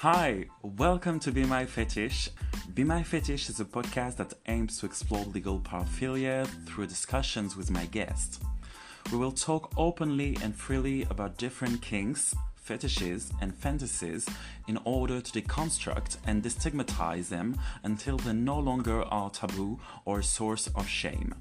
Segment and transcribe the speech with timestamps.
[0.00, 2.28] Hi, welcome to Be My Fetish.
[2.74, 7.70] Be My Fetish is a podcast that aims to explore legal paraphilia through discussions with
[7.70, 8.38] my guests.
[9.10, 14.28] We will talk openly and freely about different kinks, fetishes, and fantasies
[14.68, 20.22] in order to deconstruct and destigmatize them until they no longer are taboo or a
[20.22, 21.34] source of shame.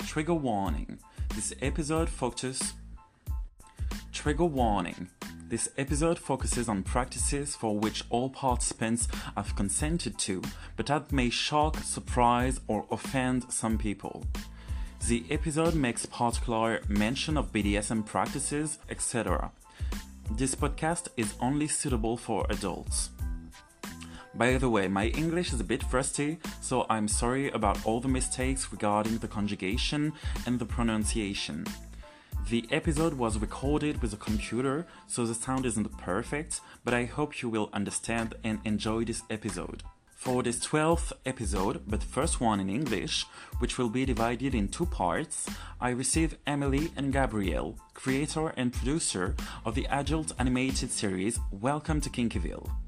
[0.00, 0.98] Trigger warning
[1.36, 2.72] this episode focuses.
[4.12, 5.08] Trigger warning.
[5.48, 9.06] This episode focuses on practices for which all participants
[9.36, 10.42] have consented to,
[10.76, 14.24] but that may shock, surprise, or offend some people.
[15.06, 19.52] The episode makes particular mention of BDSM practices, etc.
[20.32, 23.10] This podcast is only suitable for adults.
[24.34, 28.08] By the way, my English is a bit rusty, so I'm sorry about all the
[28.08, 30.12] mistakes regarding the conjugation
[30.44, 31.66] and the pronunciation.
[32.48, 37.42] The episode was recorded with a computer, so the sound isn't perfect, but I hope
[37.42, 39.82] you will understand and enjoy this episode.
[40.14, 43.26] For this 12th episode, but first one in English,
[43.58, 49.34] which will be divided in two parts, I receive Emily and Gabrielle, creator and producer
[49.64, 52.85] of the adult animated series Welcome to Kinkyville.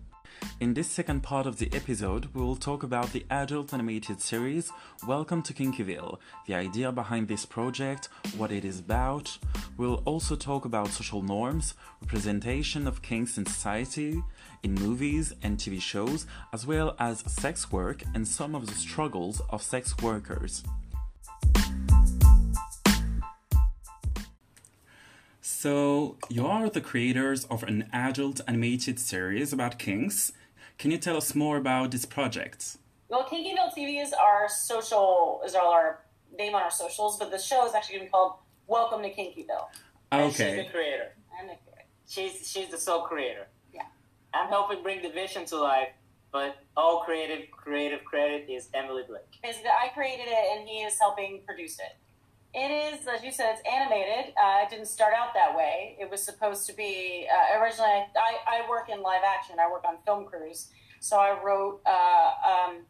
[0.61, 4.73] In this second part of the episode, we will talk about the adult animated series
[5.07, 9.39] Welcome to Kinkyville, the idea behind this project, what it is about.
[9.77, 14.21] We'll also talk about social norms, representation of kinks in society,
[14.65, 19.41] in movies and TV shows, as well as sex work and some of the struggles
[19.51, 20.65] of sex workers.
[25.41, 30.33] So, you are the creators of an adult animated series about kinks.
[30.79, 32.77] Can you tell us more about this project?
[33.09, 36.05] Well, Kinkyville TV is our social, is our
[36.39, 38.35] name on our socials, but the show is actually going to be called
[38.69, 39.67] Welcome to Kinkyville.
[40.13, 41.17] And she's the creator.
[41.37, 41.89] I'm the creator.
[42.07, 43.49] She's she's the sole creator.
[43.75, 43.83] Yeah.
[44.33, 45.89] I'm helping bring the vision to life,
[46.31, 49.23] but all creative creative credit is Emily Blake.
[49.43, 51.97] Basically, I created it and he is helping produce it.
[52.55, 54.33] It is, as you said, it's animated.
[54.43, 55.97] Uh, it didn't start out that way.
[56.01, 59.85] It was supposed to be, uh, originally, I, I work in live action, I work
[59.87, 60.69] on film crews.
[61.01, 62.87] So I wrote, uh, um,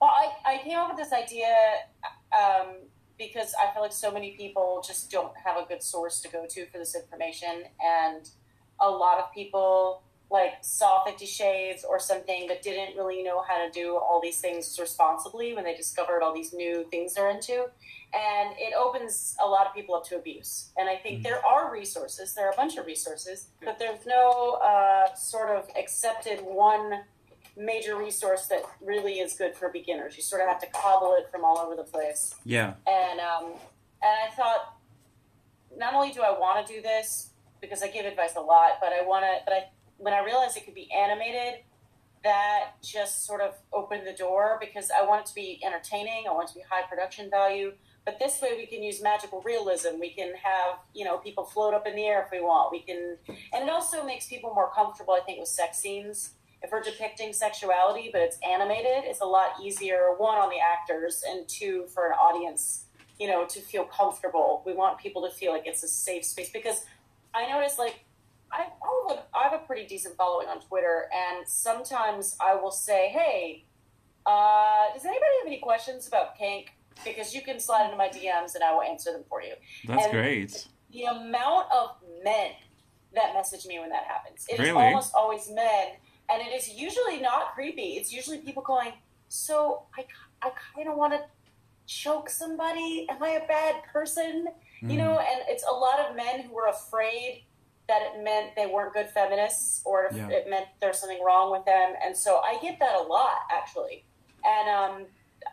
[0.00, 1.56] well, I, I came up with this idea
[2.32, 2.76] um,
[3.18, 6.46] because I feel like so many people just don't have a good source to go
[6.48, 7.64] to for this information.
[7.80, 8.28] And
[8.80, 13.64] a lot of people like saw Fifty Shades or something, but didn't really know how
[13.64, 17.66] to do all these things responsibly when they discovered all these new things they're into.
[18.12, 20.70] And it opens a lot of people up to abuse.
[20.78, 24.52] And I think there are resources, there are a bunch of resources, but there's no
[24.62, 27.02] uh, sort of accepted one
[27.56, 30.16] major resource that really is good for beginners.
[30.16, 32.74] You sort of have to cobble it from all over the place Yeah.
[32.86, 33.52] and um,
[34.00, 34.76] and I thought,
[35.76, 38.92] not only do I want to do this because I give advice a lot, but
[38.92, 39.38] I want to.
[39.44, 39.64] But I
[39.98, 41.60] when I realized it could be animated,
[42.24, 46.24] that just sort of opened the door because I want it to be entertaining.
[46.28, 47.72] I want it to be high production value.
[48.04, 50.00] But this way, we can use magical realism.
[50.00, 52.72] We can have you know people float up in the air if we want.
[52.72, 53.18] We can,
[53.52, 55.14] and it also makes people more comfortable.
[55.14, 56.30] I think with sex scenes.
[56.60, 60.08] If we're depicting sexuality, but it's animated, it's a lot easier.
[60.16, 62.86] One on the actors, and two for an audience
[63.18, 64.62] you know, to feel comfortable.
[64.64, 66.84] We want people to feel like it's a safe space because
[67.34, 68.04] I notice like
[68.50, 72.54] I, I have a- I have a pretty decent following on Twitter, and sometimes I
[72.54, 73.64] will say, "Hey,
[74.26, 76.72] uh, does anybody have any questions about kink?"
[77.04, 79.54] Because you can slide into my DMs and I will answer them for you.
[79.86, 80.66] That's And great.
[80.92, 82.52] The amount of men
[83.14, 84.84] that message me when that happens, it is Really?
[84.86, 85.92] almost always men,
[86.28, 87.96] and it is usually not creepy.
[87.98, 88.92] It's usually people going,
[89.28, 90.06] "So I,
[90.42, 91.24] I kind of want to
[91.86, 93.06] choke somebody.
[93.08, 94.48] Am I a bad person?"
[94.82, 94.90] Mm.
[94.90, 97.44] You know, and it's a lot of men who are afraid
[97.88, 100.28] that it meant they weren't good feminists or if Yeah.
[100.28, 101.94] it meant there's something wrong with them.
[102.04, 104.04] And so I get that a lot, actually.
[104.44, 105.06] And um,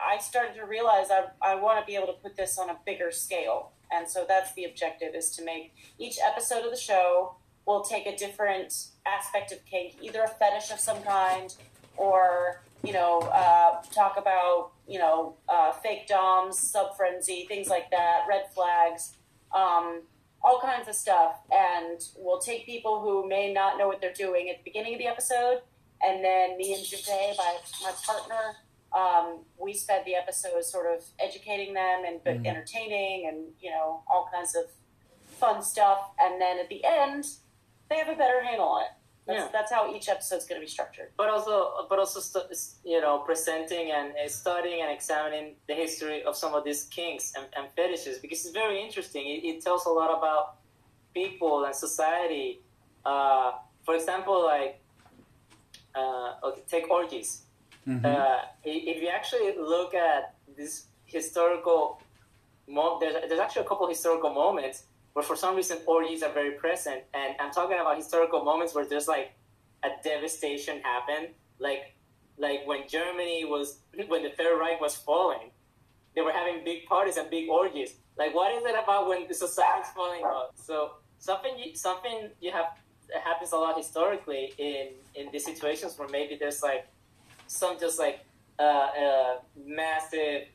[0.05, 2.77] I started to realize I, I want to be able to put this on a
[2.85, 3.71] bigger scale.
[3.91, 7.35] And so that's the objective is to make each episode of the show
[7.65, 11.55] will take a different aspect of kink, either a fetish of some kind
[11.97, 17.89] or, you know, uh, talk about, you know, uh, fake doms, sub frenzy, things like
[17.91, 19.15] that, red flags,
[19.55, 20.01] um,
[20.45, 21.37] all kinds of stuff.
[21.51, 24.99] And we'll take people who may not know what they're doing at the beginning of
[24.99, 25.61] the episode.
[26.05, 28.55] And then me and Jade, my, my partner,
[28.95, 32.47] um, we spend the episode sort of educating them and but Mhm.
[32.47, 34.65] entertaining and, you know, all kinds of
[35.39, 35.99] fun stuff.
[36.19, 37.25] And then at the end,
[37.89, 38.89] they have a better handle on it.
[39.27, 39.49] That's, Yeah.
[39.51, 41.09] that's how each episode's going to be structured.
[41.17, 42.47] But also, but also, stu-
[42.83, 47.33] you know, presenting and uh, studying and examining the history of some of these kinks
[47.35, 49.23] and, and fetishes because it's very interesting.
[49.27, 50.57] It, it tells a lot about
[51.13, 52.61] people and society.
[53.03, 54.79] Uh, for example, like
[55.95, 57.43] uh, okay, take orgies.
[57.87, 58.03] Mhm.
[58.05, 62.01] Uh, if you actually look at this historical,
[62.67, 64.83] mo- there's, there's actually a couple historical moments
[65.15, 68.85] where for some reason orgies are very present, and I'm talking about historical moments where
[68.85, 69.31] there's like
[69.81, 71.95] a devastation happened, like
[72.37, 75.51] like when Germany was when the Third Reich was falling,
[76.15, 77.95] they were having big parties and big orgies.
[78.17, 80.51] Like, what is it about when the society's falling apart?
[80.55, 82.77] So something you, something you have
[83.23, 86.87] happens a lot historically in in these situations where maybe there's like
[87.47, 88.19] some just like
[88.59, 89.35] uh, uh,
[89.65, 90.49] massive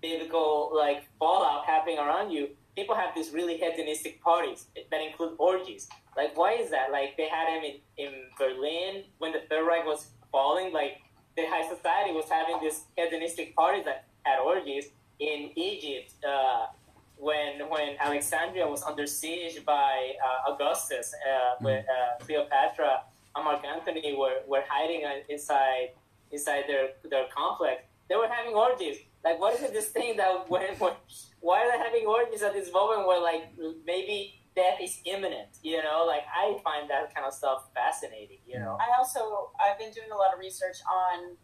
[0.00, 2.50] biblical like fallout happening around you.
[2.78, 4.60] People have these really hedonistic parties
[4.90, 5.82] that include orgies.
[6.16, 6.86] Like, why is that?
[6.98, 10.68] Like, they had them in, in Berlin when the Third Reich was falling.
[10.80, 10.94] Like,
[11.36, 14.84] the high society was having these hedonistic parties that had orgies.
[15.18, 16.66] In Egypt, uh,
[17.16, 22.92] when when Alexandria was under siege by uh, Augustus, uh, when uh, Cleopatra
[23.34, 25.88] and Mark Antony were, were hiding uh, inside
[26.30, 27.76] inside their their complex,
[28.08, 28.98] they were having orgies.
[29.24, 29.72] Like, what is it?
[29.72, 30.92] This thing that when, when
[31.40, 33.52] why are they having orgies at this moment where like
[33.86, 35.58] maybe death is imminent?
[35.62, 38.38] You know, like I find that kind of stuff fascinating.
[38.46, 41.36] You know, I also I've been doing a lot of research on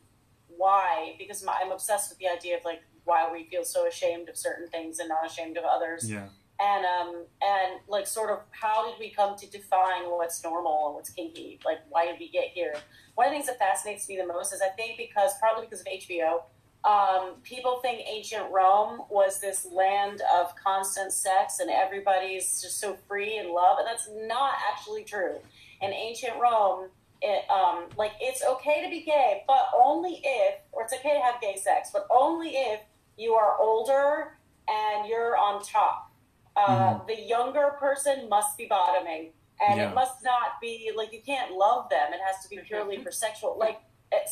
[0.56, 4.28] why because my, I'm obsessed with the idea of like why we feel so ashamed
[4.28, 6.10] of certain things and not ashamed of others.
[6.10, 6.26] Yeah.
[6.60, 10.94] And um and like sort of how did we come to define what's normal and
[10.94, 11.58] what's kinky?
[11.64, 12.74] Like why did we get here?
[13.14, 15.80] One of the things that fascinates me the most is I think because partly because
[15.80, 16.42] of HBO,
[16.84, 22.96] um, people think ancient Rome was this land of constant sex and everybody's just so
[23.08, 25.36] free and love, and that's not actually true.
[25.80, 26.88] In ancient Rome,
[27.22, 31.20] it, um, like it's okay to be gay, but only if, or it's okay to
[31.20, 32.80] have gay sex, but only if
[33.16, 34.36] you are older
[34.68, 36.10] and you're on top.
[36.56, 39.88] Uh, The younger person must be bottoming, and Yeah.
[39.90, 42.12] it must not be like you can't love them.
[42.12, 43.56] It has to be purely for sexual.
[43.58, 43.80] Like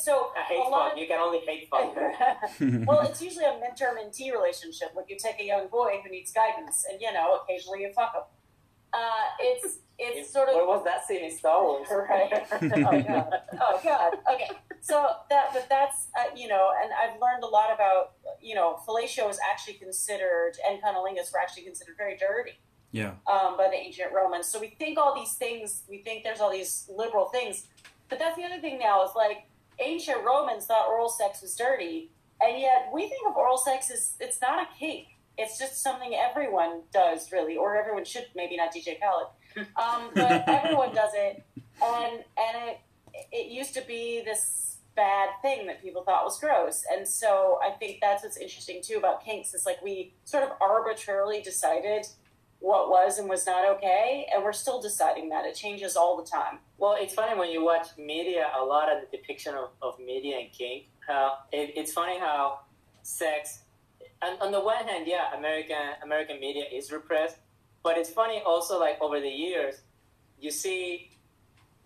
[0.00, 0.98] so, I hate a lot fuck.
[0.98, 1.90] You can only hate fun.
[2.86, 4.92] well, it's usually a mentor mentee relationship.
[4.94, 8.14] Like you take a young boy who needs guidance, and you know, occasionally you fuck
[8.14, 8.22] him.
[8.94, 11.88] Uh, it's it's sort of Where was that scene in Star Wars?
[11.90, 12.30] right.
[12.52, 13.34] oh god.
[13.60, 14.12] Oh god.
[14.34, 14.50] Okay.
[14.80, 18.80] So that, but that's uh, you know, and I've learned a lot about you know,
[18.86, 22.58] fellatio is actually considered, and cunnilingus were actually considered very dirty
[22.90, 23.12] Yeah.
[23.30, 24.46] um, by the ancient Romans.
[24.48, 27.68] So we think all these things, we think there's all these liberal things.
[28.08, 29.46] But that's the other thing now is like
[29.80, 32.10] ancient Romans thought oral sex was dirty,
[32.40, 35.08] and yet we think of oral sex as it's not a kink.
[35.38, 38.26] It's just something everyone does, really, or everyone should.
[38.34, 39.28] Maybe not DJ Khaled,
[39.76, 41.42] um, but everyone does it,
[41.82, 42.80] and and it
[43.30, 47.70] it used to be this bad thing that people thought was gross, and so I
[47.70, 52.06] think that's what's interesting too about kinks is like we sort of arbitrarily decided
[52.62, 55.44] what was and was not okay, and we're still deciding that.
[55.44, 56.60] It changes all the time.
[56.78, 60.38] Well, it's funny when you watch media, a lot of the depiction of, of media
[60.38, 60.84] and kink.
[61.06, 62.60] How it, it's funny how
[63.02, 63.62] sex,
[64.22, 67.36] on, on the one hand, yeah, American American media is repressed,
[67.82, 69.74] but it's funny also like over the years,
[70.40, 71.10] you see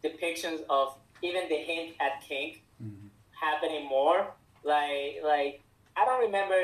[0.05, 3.09] depictions of even the hint at kink Mhm.
[3.33, 4.35] happening more.
[4.63, 5.63] Like like
[5.97, 6.61] I don't remember.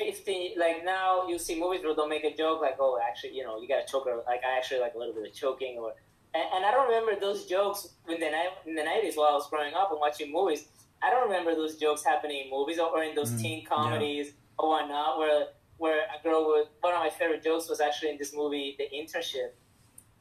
[0.00, 3.44] 15 like now you see movies where they'll make a joke like oh actually you
[3.44, 5.92] know you gotta choke her like I actually like a little bit of choking or
[6.32, 8.30] and, and I don't remember those jokes in the
[8.66, 10.68] in the nineties while I was growing up and watching movies.
[11.02, 14.32] I don't remember those jokes happening in movies or, or in those Mm, teen comedies
[14.58, 15.18] or whatnot.
[15.18, 15.46] Where
[15.78, 18.86] where a girl would one of my favorite jokes was actually in this movie, The
[19.00, 19.50] Internship,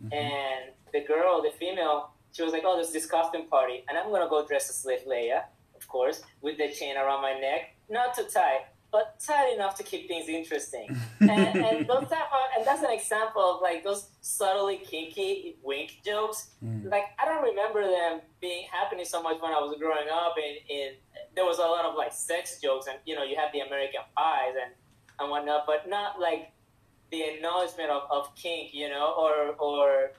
[0.04, 0.14] Mhm.
[0.14, 4.10] and the girl, the female, she was like, "Oh, there's this costume party," and I'm
[4.14, 5.44] gonna go dress as Leia,
[5.76, 8.64] of course, with the chain around my neck, not too tight.
[8.92, 10.88] But tight enough to keep things interesting,
[11.20, 16.00] and, and those type of, and that's an example of like those subtly kinky wink
[16.04, 16.92] jokes Mm.
[16.92, 20.36] like I don't remember them being happening so much when I was growing up.
[20.38, 20.96] And, and
[21.36, 24.02] there was a lot of like sex jokes, and you know, you have the American
[24.18, 24.74] pies and
[25.20, 26.52] and whatnot, but not like
[27.12, 30.12] the acknowledgement of, of kink, you know, or or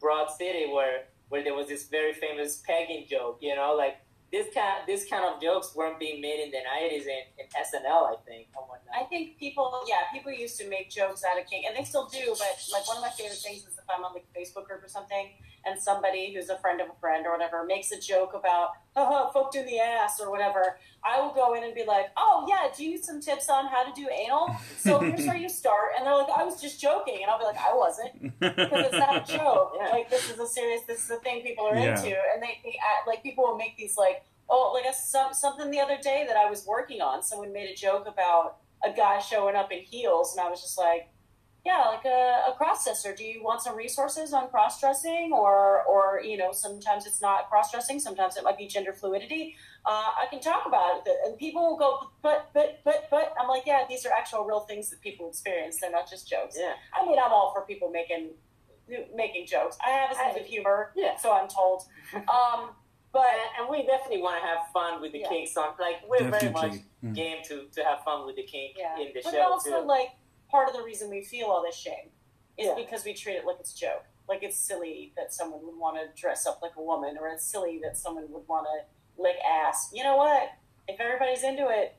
[0.00, 3.96] Broad City where where there was this very famous pegging joke, you know, like
[4.32, 8.10] this kind this kind of jokes weren't being made in the nineties in, in SNL,
[8.10, 8.48] I think.
[8.96, 12.06] I think people, yeah, people used to make jokes out of kink, and they still
[12.08, 12.34] do.
[12.38, 14.82] But like one of my favorite things is if I'm on like a Facebook group
[14.82, 18.32] or something, and somebody who's a friend of a friend or whatever makes a joke
[18.34, 21.84] about, uh-huh, oh, fucked in the ass or whatever, I will go in and be
[21.84, 24.54] like, oh yeah, do you need some tips on how to do anal?
[24.78, 27.44] So here's where you start, and they're like, I was just joking, and I'll be
[27.44, 29.72] like, I wasn't because it's not a joke.
[29.80, 29.88] Yeah.
[29.90, 31.96] Like this is a serious, this is a thing people are Yeah.
[31.96, 35.32] into, and they, they act, like people will make these like, oh, like a, some,
[35.34, 37.22] something the other day that I was working on.
[37.22, 40.78] Someone made a joke about a guy showing up in heels, and I was just
[40.78, 41.08] like,
[41.68, 43.12] yeah, like a, a cross dresser.
[43.20, 47.38] Do you want some resources on cross dressing, or or you know, sometimes it's not
[47.50, 47.98] cross dressing.
[48.08, 49.44] Sometimes it might be gender fluidity.
[49.84, 51.90] Uh, I can talk about it, and people will go,
[52.22, 53.26] but but but but.
[53.40, 55.74] I'm like, yeah, these are actual real things that people experience.
[55.80, 56.56] They're not just jokes.
[56.58, 56.74] Yeah.
[56.98, 58.30] I mean, I'm all for people making
[59.16, 59.76] making jokes.
[59.84, 61.16] I have a sense I- of humor, Yeah.
[61.16, 61.82] so I'm told.
[62.14, 62.70] Um,
[63.12, 65.28] but And, and we definitely want to have fun with the Yeah.
[65.28, 65.70] kink song.
[65.80, 67.14] Like we're very much Mm.
[67.14, 69.30] game to, to have fun with the kink yeah, in the show.
[69.32, 69.86] but also too.
[69.86, 70.10] like
[70.56, 72.08] part of the reason we feel all this shame
[72.56, 72.74] is Yeah.
[72.74, 74.04] because we treat it like it's a joke.
[74.26, 77.44] Like it's silly that someone would want to dress up like a woman, or it's
[77.46, 79.90] silly that someone would want to lick ass.
[79.92, 80.48] You know what?
[80.88, 81.94] If everybody's into it,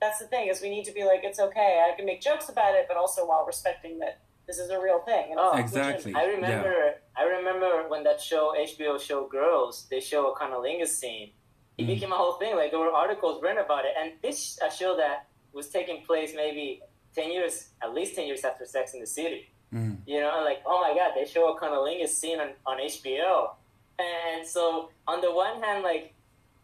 [0.00, 0.48] that's the thing.
[0.48, 1.82] Is we need to be like, it's okay.
[1.90, 5.00] I can make jokes about it, but also while respecting that this is a real
[5.00, 5.30] thing.
[5.30, 6.14] And Oh, Exactly.
[6.14, 11.32] I remember I remember when that show HBO show Girls, they show a cunnilingus scene.
[11.78, 11.86] It Mm.
[11.94, 12.54] became a whole thing.
[12.60, 16.30] Like there were articles written about it, and this a show that was taking place
[16.34, 16.82] maybe
[17.16, 19.48] ten years, at least ten years after Sex in the City.
[19.74, 19.96] Mm.
[20.06, 23.50] You know, like oh my god, they show a cunnilingus scene on, on HBO,
[23.98, 26.14] and so on the one hand, like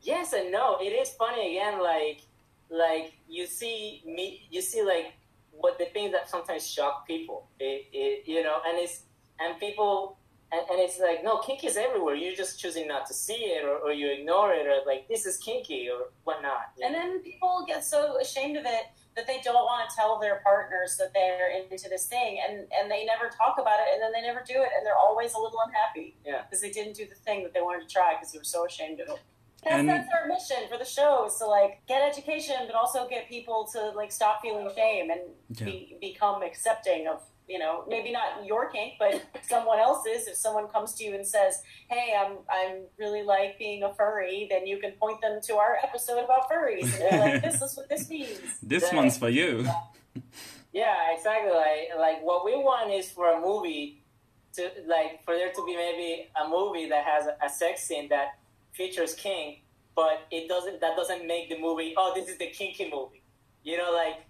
[0.02, 1.82] yes and no, it is funny again.
[1.82, 2.20] Like
[2.70, 5.14] like you see me, you see like
[5.52, 7.46] what the things that sometimes shock people.
[7.58, 9.02] It, it you know, and it's
[9.40, 10.18] and people.
[10.52, 12.14] And, and it's like no kink is everywhere.
[12.14, 15.24] You're just choosing not to see it, or, or you ignore it, or like this
[15.26, 16.72] is kinky, or whatnot.
[16.84, 18.84] And then people get so ashamed of it
[19.16, 22.90] that they don't want to tell their partners that they're into this thing, and and
[22.90, 25.38] they never talk about it, and then they never do it, and they're always a
[25.38, 26.16] little unhappy.
[26.26, 26.42] Yeah.
[26.42, 28.66] because they didn't do the thing that they wanted to try because they were so
[28.66, 29.20] ashamed of it.
[29.64, 33.08] That's, And- that's our mission for the show is to like get education, but also
[33.08, 35.20] get people to like stop feeling shame and
[35.56, 35.64] Yeah.
[35.64, 40.26] be, become accepting of you know maybe not your kink, but someone else's.
[40.28, 44.46] If someone comes to you and says, "Hey, I'm I'm really like being a furry,"
[44.50, 48.08] then you can point them to our episode about furries, like, "This is what this
[48.08, 48.96] means." This Yeah.
[48.96, 49.66] one's for you.
[50.72, 51.50] Yeah, exactly.
[51.52, 54.02] Like, like what we want is for a movie
[54.54, 58.08] to like for there to be maybe a movie that has a, a sex scene
[58.08, 58.38] that
[58.72, 60.80] features kink, but it doesn't.
[60.80, 61.92] That doesn't make the movie.
[61.96, 63.22] Oh, this is the kinky movie.
[63.64, 64.24] You know, like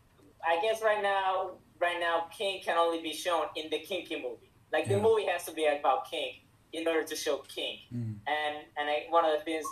[0.45, 4.50] I guess right now, right now, kink can only be shown in the kinky movie.
[4.72, 6.36] Like the movie has to be about kink
[6.72, 7.80] in order to show kink.
[7.94, 8.14] Mm.
[8.26, 9.66] And and I, one of the things,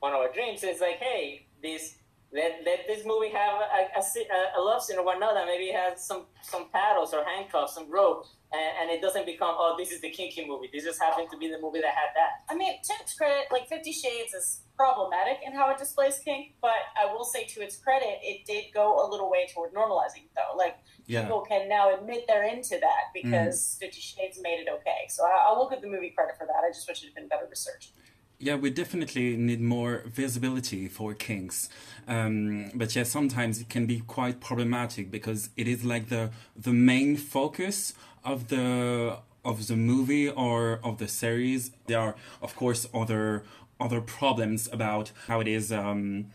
[0.00, 1.94] one of our dreams is like, hey, this
[2.30, 5.66] let, let this movie have a, a, a, a love scene or whatnot that maybe
[5.70, 9.74] it has some some paddles or handcuffs, some rope, and, and it doesn't become oh
[9.78, 10.68] this is the kinky movie.
[10.72, 12.44] This just happened to be the movie that had that.
[12.52, 16.54] I mean, to its credit, like Fifty Shades is problematic in how it displays kink,
[16.60, 20.24] but I will say to its credit, it did go a little way toward normalizing
[20.28, 20.56] it, though.
[20.56, 21.22] Like Yeah.
[21.22, 23.78] people can now admit they're into that because mm.
[23.80, 25.06] Fifty Shades made it okay.
[25.08, 26.62] So I, I will give the movie credit for that.
[26.62, 27.92] I just wish it had been better researched.
[28.40, 31.68] Yeah, we definitely need more visibility for kinks.
[32.06, 36.72] Um, but yeah, sometimes it can be quite problematic because it is like the the
[36.72, 41.72] main focus of the of the movie or of the series.
[41.86, 43.42] There are of course other
[43.80, 46.26] other problems about how it is um,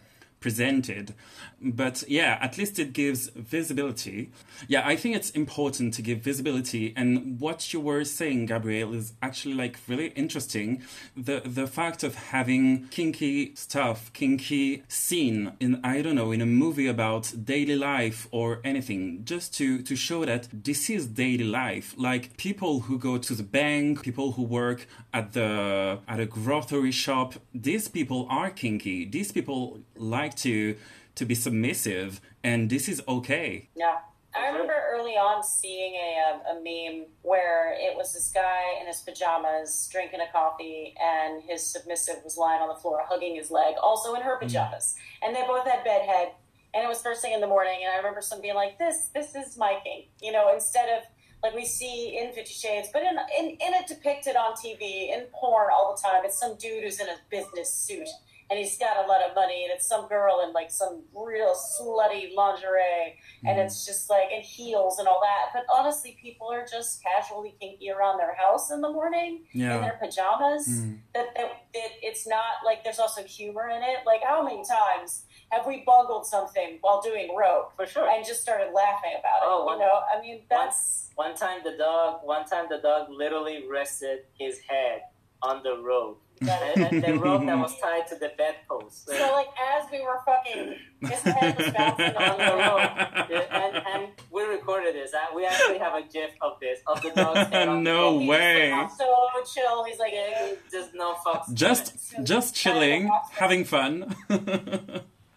[0.44, 1.16] presented.
[1.62, 4.30] But yeah, at least it gives visibility.
[4.68, 6.94] Yeah, I think it's important to give visibility.
[6.98, 10.84] And what you were saying, Gabrielle, is actually like really interesting.
[11.16, 16.46] The the fact of having kinky stuff, kinky scene in I don't know in a
[16.46, 21.96] movie about daily life or anything, just to to show that this is daily life.
[21.98, 24.80] Like people who go to the bank, people who work
[25.14, 27.36] at the at a grocery shop.
[27.54, 29.06] These people are kinky.
[29.06, 30.75] These people like to
[31.16, 33.70] to be submissive, and this is okay.
[33.75, 33.98] Yeah.
[34.36, 38.88] I remember early on seeing a, um, a meme where it was this guy in
[38.88, 43.52] his pajamas drinking a coffee, and his submissive was lying on the floor hugging his
[43.52, 44.96] leg, also in her pajamas.
[45.22, 46.32] And they both had bedhead,
[46.74, 47.82] and it was first thing in the morning.
[47.84, 51.04] And I remember some being like, "This, this is my kink," you know, instead of
[51.44, 55.25] like we see in Fifty Shades, but in in, in it depicted on TV in
[55.32, 56.22] porn all the time.
[56.25, 58.08] It's some dude who's in a business suit.
[58.53, 61.55] And he's got a lot of money, and it's some girl in like some real
[61.55, 65.50] slutty lingerie, and it's just like and heels and all that.
[65.55, 69.98] But honestly, people are just casually kinky around their house in the morning in their
[70.00, 70.67] pajamas.
[70.67, 71.00] Mm.
[71.15, 74.05] That, that, that it's not like there's also humor in it.
[74.05, 78.07] Like how many times have we bungled something while doing rope For sure.
[78.07, 79.45] and just started laughing about it?
[79.45, 83.10] Oh, you one- know, I mean that's One time the dog, one time the dog
[83.10, 85.01] literally rested his head
[85.41, 89.08] on the rope, and, and the rope that was tied to the bedpost.
[89.08, 93.30] so like as we were fucking, his head was bouncing on on the the rope.
[93.40, 95.14] rope, and, and we recorded this.
[95.14, 98.30] Uh, We actually have a GIF of this of the dog's head No the rope.
[98.30, 98.88] way.
[98.98, 99.06] So
[99.54, 99.84] chill.
[99.84, 101.54] He's like, Yeah, he just no fucks.
[101.54, 104.16] Just just chilling, having fun.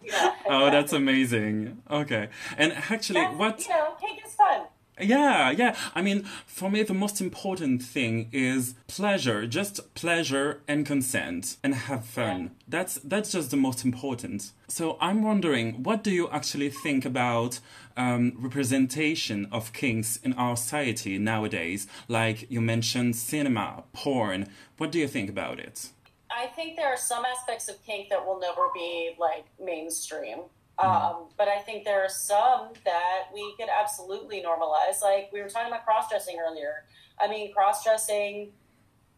[0.03, 1.83] yeah, oh, that's amazing.
[1.91, 2.29] Okay.
[2.57, 4.63] And actually, That's- what you know, kink is fun.
[4.99, 5.77] Yeah, yeah.
[5.95, 11.75] I mean, for me, the most important thing is pleasure, just pleasure and consent, and
[11.75, 12.53] have fun.
[12.67, 14.53] That's that's just the most important.
[14.69, 17.61] So I'm wondering, what do you actually think about
[17.97, 21.87] um, representation of kinks in our society nowadays?
[22.09, 24.49] Like you mentioned, cinema, porn.
[24.79, 25.91] What do you think about it?
[26.31, 30.41] I think there are some aspects of kink that will never be like mainstream.
[30.79, 35.03] Um, but I think there are some that we could absolutely normalize.
[35.03, 36.85] Like we were talking about cross dressing earlier.
[37.19, 38.53] I mean, cross dressing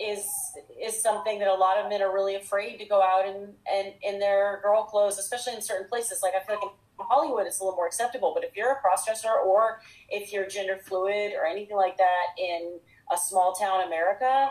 [0.00, 0.28] is
[0.80, 3.94] is something that a lot of men are really afraid to go out and and
[4.02, 6.20] in their girl clothes, especially in certain places.
[6.22, 8.32] Like I feel like in Hollywood, it's a little more acceptable.
[8.34, 12.26] But if you're a cross dresser or if you're gender fluid or anything like that
[12.38, 12.78] in
[13.12, 14.50] a small town America,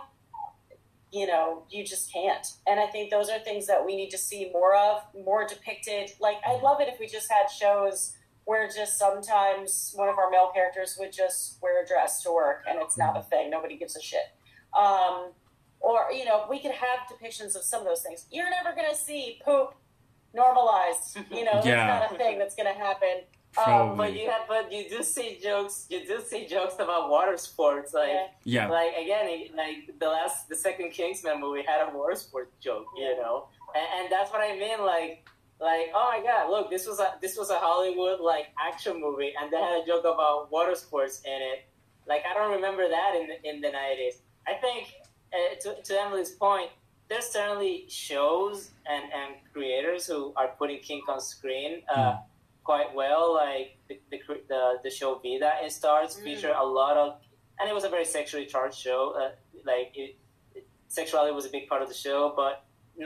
[1.18, 2.46] you know, you just can't.
[2.68, 6.12] And I think those are things that we need to see more of, more depicted.
[6.20, 10.30] Like, I'd love it if we just had shows where just sometimes one of our
[10.30, 13.50] male characters would just wear a dress to work and it's not a thing.
[13.50, 14.22] Nobody gives a shit.
[14.78, 15.32] Um,
[15.80, 18.26] or, you know, we could have depictions of some of those things.
[18.32, 19.74] You're never going to see poop
[20.34, 21.18] normalized.
[21.32, 21.88] You know, Yeah.
[22.00, 23.22] that's not a thing that's going to happen.
[23.58, 23.98] Um, Probably.
[23.98, 25.88] But you have, but you do see jokes.
[25.90, 28.10] You do see jokes about water sports, like.
[28.10, 28.28] yeah.
[28.44, 28.70] Yeah.
[28.70, 33.18] Like again, like the last, the second Kingsman movie had a water sport joke, you
[33.18, 34.80] know, and, and that's what I mean.
[34.86, 35.28] Like,
[35.60, 39.34] like oh my god, look, this was a this was a Hollywood like action movie,
[39.40, 41.66] and they had a joke about water sports in it.
[42.08, 44.22] Like I don't remember that in the, in the nineties.
[44.48, 44.94] I think
[45.34, 46.70] uh, to to Emily's point,
[47.10, 51.82] there's certainly shows and and creators who are putting kink on screen.
[51.94, 52.18] Uh,
[52.68, 54.20] Quite well, like the, the
[54.52, 56.24] the the show Vida in Starz Mm.
[56.26, 57.08] feature a lot of
[57.60, 59.02] and it was a very sexually charged show.
[59.22, 59.32] Uh,
[59.72, 60.12] like it,
[60.58, 60.68] it-
[61.00, 62.56] sexuality was a big part of the show, but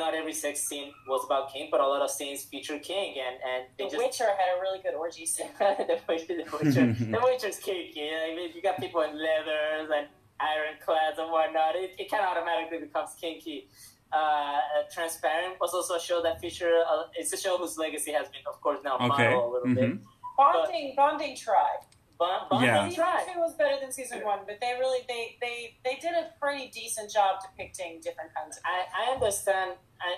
[0.01, 1.70] not every sex scene was about kink.
[1.74, 4.62] But a lot of scenes featured kink, and and they The just Witcher had a
[4.65, 5.51] really good orgy scene.
[5.60, 8.10] the Witcher, the Witcher, the Witcher's kinky.
[8.10, 10.08] I mean, if you got people in leathers and
[10.41, 11.75] ironclads and whatnot.
[11.75, 13.69] It, it kind of automatically becomes kinky.
[14.12, 14.60] Uh,
[14.93, 16.74] Transparent was also a show that featured.
[16.89, 19.08] Uh, it's a show whose legacy has been, of course, now Okay.
[19.08, 19.89] modeled a little bit.
[19.91, 20.04] Mhm.
[20.38, 21.82] Bonding, bonding tried.
[22.19, 22.88] But, but Yeah.
[22.88, 26.26] Season two was better than season one, but they really they they they did a
[26.39, 28.63] pretty decent job depicting different kinds of.
[28.65, 29.71] I, I understand.
[30.00, 30.12] I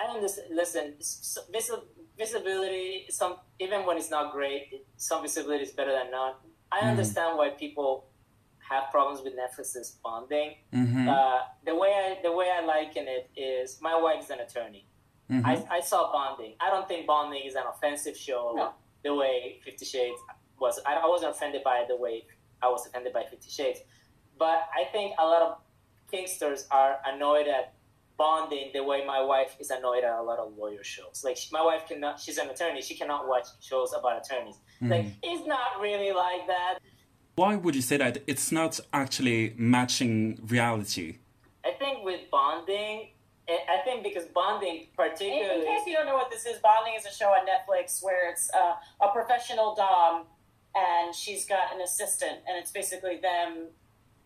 [0.00, 0.54] I understand.
[0.54, 3.06] Listen, s- visi- visibility.
[3.10, 6.34] Some even when it's not great, some visibility is better than none.
[6.70, 6.90] I Mhm.
[6.90, 8.09] understand why people
[8.70, 10.54] have problems with Netflix's bonding.
[10.72, 11.08] Mhm.
[11.08, 14.86] Uh, the way I the way I liken it is my wife's an attorney.
[15.28, 15.44] Mhm.
[15.44, 16.54] I, I saw bonding.
[16.60, 18.72] I don't think bonding is an offensive show No.
[19.04, 20.20] the way Fifty Shades
[20.58, 20.80] was.
[20.86, 22.26] I, I wasn't offended by it the way
[22.62, 23.80] I was offended by Fifty Shades.
[24.38, 25.52] But I think a lot of
[26.12, 27.74] Kinksters are annoyed at
[28.16, 31.22] bonding the way my wife is annoyed at a lot of lawyer shows.
[31.24, 32.82] Like she, my wife cannot, she's an attorney.
[32.82, 34.56] She cannot watch shows about attorneys.
[34.82, 36.78] Like it's not really like that.
[37.40, 41.20] Why would you say that it's not actually matching reality?
[41.64, 43.08] I think with bonding,
[43.48, 46.96] I I think because bonding In, in case you don't know what this is, Bonding
[46.98, 48.74] is a show on Netflix where it's uh,
[49.06, 50.26] a professional dom,
[50.74, 53.68] and she's got an assistant, and it's basically them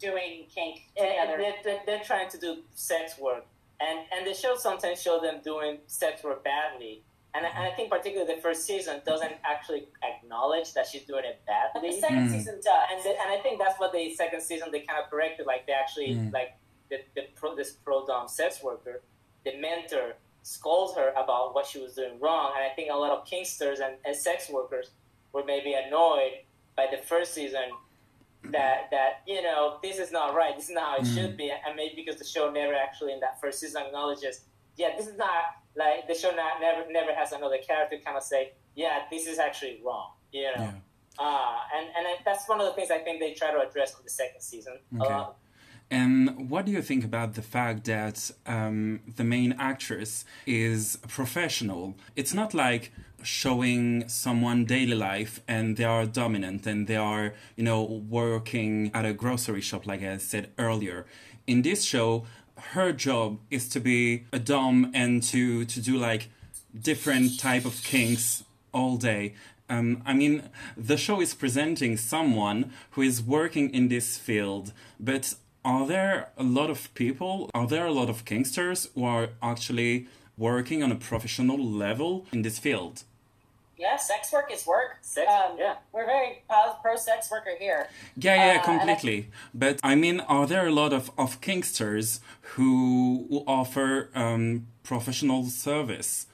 [0.01, 1.37] doing kink together.
[1.39, 3.47] they're, they're, they're trying to do sex work,
[3.79, 7.05] and and the show sometimes show them doing sex work badly.
[7.35, 11.25] And I, and I think particularly the first season doesn't actually acknowledge that she's doing
[11.25, 11.41] it
[11.75, 12.31] But the second Mm.
[12.31, 12.85] season does.
[12.93, 15.45] And the, and I think that's what the second season they kind of corrected.
[15.47, 16.33] Like they actually Mm.
[16.33, 16.57] like
[16.91, 19.03] the, the pro, this pro dom sex worker,
[19.45, 22.53] the mentor scolds her about what she was doing wrong.
[22.55, 24.91] And I think a lot of kinksters and, and sex workers
[25.33, 26.35] were maybe annoyed
[26.77, 27.71] by the first season
[28.45, 30.55] that that you know this is not right.
[30.55, 31.15] This is not how it Mm.
[31.15, 31.51] should be.
[31.51, 34.45] And maybe because the show never actually in that first season acknowledges,
[34.77, 35.45] yeah, this is not
[35.77, 39.39] like the show not, never never has another character kind of say, yeah, this is
[39.39, 40.11] actually wrong.
[40.33, 40.53] You know.
[40.59, 40.73] Yeah.
[41.19, 43.95] Uh, and and I- that's one of the things I think they try to address
[43.97, 44.79] in the second season.
[45.01, 45.13] Okay.
[45.13, 45.37] lot.
[45.91, 51.95] And what do you think about the fact that um, the main actress is professional?
[52.17, 52.91] It's not like
[53.23, 59.05] showing someone daily life and they are dominant and they are, you know, working at
[59.05, 61.07] a grocery shop, like I said earlier.
[61.47, 62.25] In this show,
[62.73, 66.31] her job is to be a dom and to to do like
[66.79, 69.35] different type of kinks all day.
[69.69, 75.35] Um, I mean, the show is presenting someone who is working in this field, but
[75.65, 80.07] are there a lot of people, are there a lot of kinksters who are actually
[80.37, 83.05] working on a professional level in this field?
[83.77, 84.99] Yeah, sex work is work.
[85.03, 85.77] Sex, Um, yeah.
[85.93, 86.43] We're very
[86.83, 87.89] pro sex worker here.
[88.17, 89.31] Yeah, yeah, Uh, and I- completely.
[89.53, 92.21] But I mean, are there a lot of, of kinksters
[92.57, 96.27] who, who offer um, professional service?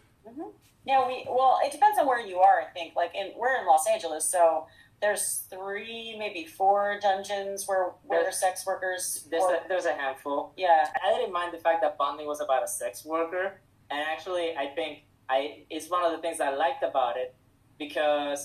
[0.87, 2.61] Yeah, we well, it depends on where you are.
[2.63, 4.67] I think like in we're in Los Angeles, so
[5.03, 9.27] there's three, maybe four dungeons where where there's sex workers.
[9.31, 10.53] There's or- a, there's a handful.
[10.57, 14.57] yeah, I didn't mind the fact that bonding was about a sex worker, and actually,
[14.57, 15.03] I think
[15.37, 15.39] I
[15.75, 17.31] it's one of the things I liked about it
[17.79, 18.41] because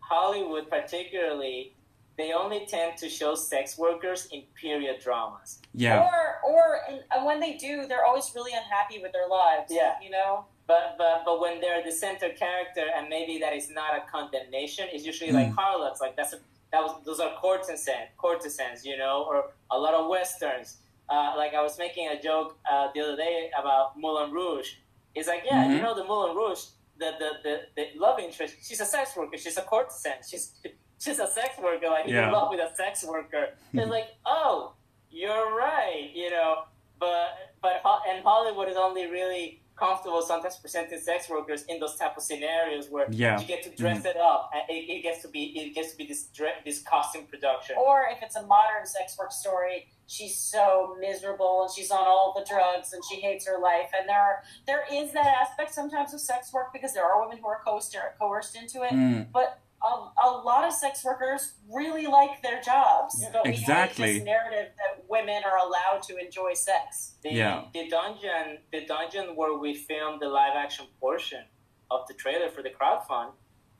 [0.00, 1.74] Hollywood, particularly,
[2.16, 5.50] they only tend to show sex workers in period dramas.
[5.74, 6.02] Yeah.
[6.08, 6.20] or
[6.50, 9.66] or and, and when they do, they're always really unhappy with their lives.
[9.70, 9.94] Yeah.
[10.02, 10.44] you know.
[10.66, 14.84] But but but when they're the center character, and maybe that is not a condemnation,
[14.94, 15.56] it's usually like Mm.
[15.62, 16.00] harlots.
[16.04, 16.40] Like that's a,
[16.72, 19.36] that was those are courtesans, courtesans, you know, or
[19.70, 20.68] a lot of westerns.
[21.14, 24.70] Uh, like I was making a joke uh, the other day about Moulin Rouge.
[25.14, 25.82] It's like, yeah, you Mhm.
[25.82, 26.64] know, the Moulin Rouge,
[26.98, 28.56] the, the the the love interest.
[28.62, 29.36] She's a sex worker.
[29.38, 30.18] She's a courtesan.
[30.28, 30.54] She's
[30.98, 31.88] she's a sex worker.
[31.88, 32.26] Like Yeah.
[32.26, 33.54] in love with a sex worker.
[33.72, 34.72] It's like, oh,
[35.10, 36.10] you're right.
[36.14, 36.64] You know,
[36.98, 42.16] but but and Hollywood is only really comfortable sometimes presenting sex workers in those type
[42.16, 43.38] of scenarios where Yeah.
[43.40, 45.96] you get to dress it up and it, it gets to be it gets to
[45.96, 47.76] be this dre- this costume production.
[47.78, 52.34] Or if it's a modern sex work story, she's so miserable and she's on all
[52.38, 53.90] the drugs and she hates her life.
[53.98, 57.38] And there are there is that aspect sometimes of sex work because there are women
[57.38, 58.90] who are coerced, coerced into it.
[58.92, 59.30] Mm.
[59.32, 63.24] But a, a lot of sex workers really like their jobs.
[63.32, 64.06] But we Exactly.
[64.06, 67.14] hate this narrative that women are allowed to enjoy sex.
[67.22, 67.64] The, Yeah.
[67.72, 71.44] the dungeon the dungeon where we filmed the live action portion
[71.90, 73.32] of the trailer for the crowdfund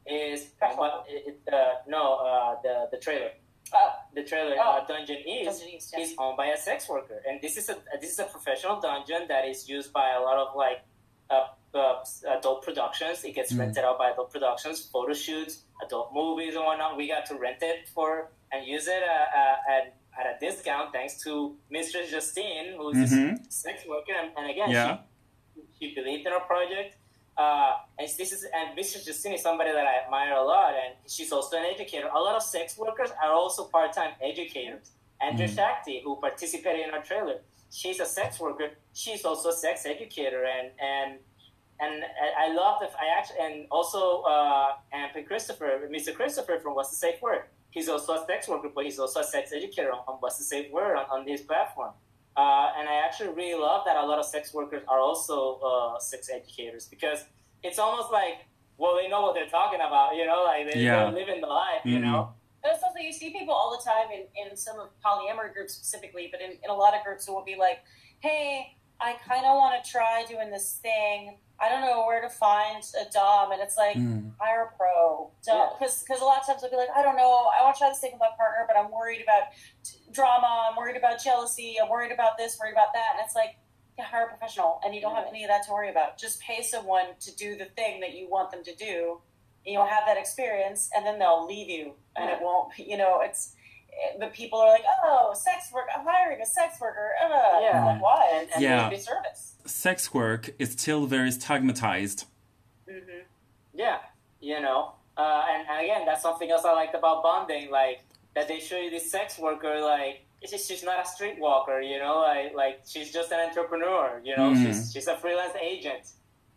[0.07, 3.31] is what it, it, uh, no uh, the the trailer
[3.71, 4.71] Uh, the trailer Oh.
[4.79, 6.01] uh, dungeon is Dungeon East, yeah.
[6.05, 9.23] is owned by a sex worker, and this is a this is a professional dungeon
[9.29, 10.81] that is used by a lot of like
[11.75, 13.25] uh, adult productions.
[13.25, 13.59] It gets Mm.
[13.61, 16.97] rented out by adult productions, photo shoots, adult movies, and whatnot.
[16.97, 20.93] We got to rent it for and use it uh, uh, at at a discount
[20.93, 23.45] thanks to Mistress Justine, who's Mhm.
[23.45, 24.99] this sex worker, and, and again, Yeah.
[25.55, 26.97] she, she believed in our project.
[27.37, 29.05] Uh, and this is and Mrs.
[29.07, 32.09] Justine is somebody that I admire a lot, and she's also an educator.
[32.09, 34.91] A lot of sex workers are also part-time educators.
[35.21, 35.55] Andrea Mhm.
[35.55, 37.39] Shakti, who participated in our trailer,
[37.71, 38.71] she's a sex worker.
[38.93, 41.21] She's also a sex educator, and and
[41.81, 46.15] and I- I love the I actually and also uh, and Christopher, Mr.
[46.15, 47.43] Christopher from What's the Safe Word.
[47.71, 50.45] He's also a sex worker, but he's also a sex educator on, on What's the
[50.45, 51.93] Safe Word on, on his platform.
[52.37, 55.99] Uh, and I actually really love that a lot of sex workers are also uh,
[55.99, 57.25] sex educators because
[57.63, 61.05] it's almost like, well, they know what they're talking about, you know, like they, Yeah.
[61.05, 62.03] they're living the life, you Mhm.
[62.03, 62.33] know.
[62.63, 65.75] But it's also you see people all the time in, in some of polyamory groups
[65.75, 67.81] specifically, but in, in a lot of groups it will be like,
[68.21, 71.39] Hey, I kinda wanna try doing this thing.
[71.61, 74.33] I don't know where to find a Dom and it's like Mm.
[74.39, 75.31] hire a pro.
[75.47, 75.71] Yeah.
[75.79, 77.89] Because a lot of times they'll be like, I don't know, I want to try
[77.89, 79.45] this thing with my partner, but I'm worried about
[79.85, 83.15] t- drama, I'm worried about jealousy, I'm worried about this, worried about that.
[83.17, 83.57] And it's like,
[83.97, 86.19] yeah, hire a professional, and you don't have any of that to worry about.
[86.19, 89.21] Just pay someone to do the thing that you want them to do,
[89.67, 93.21] and you'll have that experience, and then they'll leave you, and it won't, you know,
[93.23, 93.55] it's.
[94.19, 95.87] But people are like, oh, sex work.
[95.97, 97.11] I'm hiring a sex worker.
[97.23, 97.85] Uh, Yeah.
[97.85, 98.31] like, why?
[98.35, 98.91] And- and Yeah.
[98.91, 99.55] It's service.
[99.67, 102.25] Sex work is still very stigmatized.
[102.89, 103.23] Mm-hmm.
[103.75, 103.99] Yeah,
[104.41, 108.01] you know, uh, and, and again, that's something else I liked about bonding, like
[108.35, 111.99] that they show you this sex worker, like it's just, she's not a streetwalker, you
[111.99, 114.67] know, like like she's just an entrepreneur, you know, Mhm.
[114.67, 116.13] she's she's a freelance agent,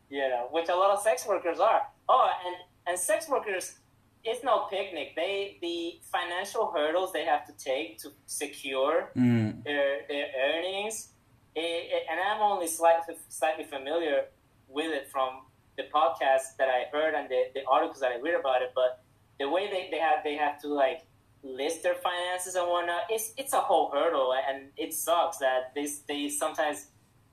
[0.09, 1.81] you know, which a lot of sex workers are.
[2.07, 2.55] Oh, and
[2.87, 3.77] and sex workers,
[4.23, 5.15] it's no picnic.
[5.15, 9.63] They the financial hurdles they have to take to secure Mm.
[9.63, 11.13] their their earnings,
[11.55, 11.61] it,
[11.95, 14.25] it- and I'm only slightly slightly familiar
[14.67, 15.41] with it from
[15.77, 18.71] the podcast that I heard and the, the articles that I read about it.
[18.75, 19.03] But
[19.39, 21.01] the way they, they have they have to like
[21.43, 25.87] list their finances and whatnot, it's it's a whole hurdle, and it sucks that they
[26.07, 26.87] they sometimes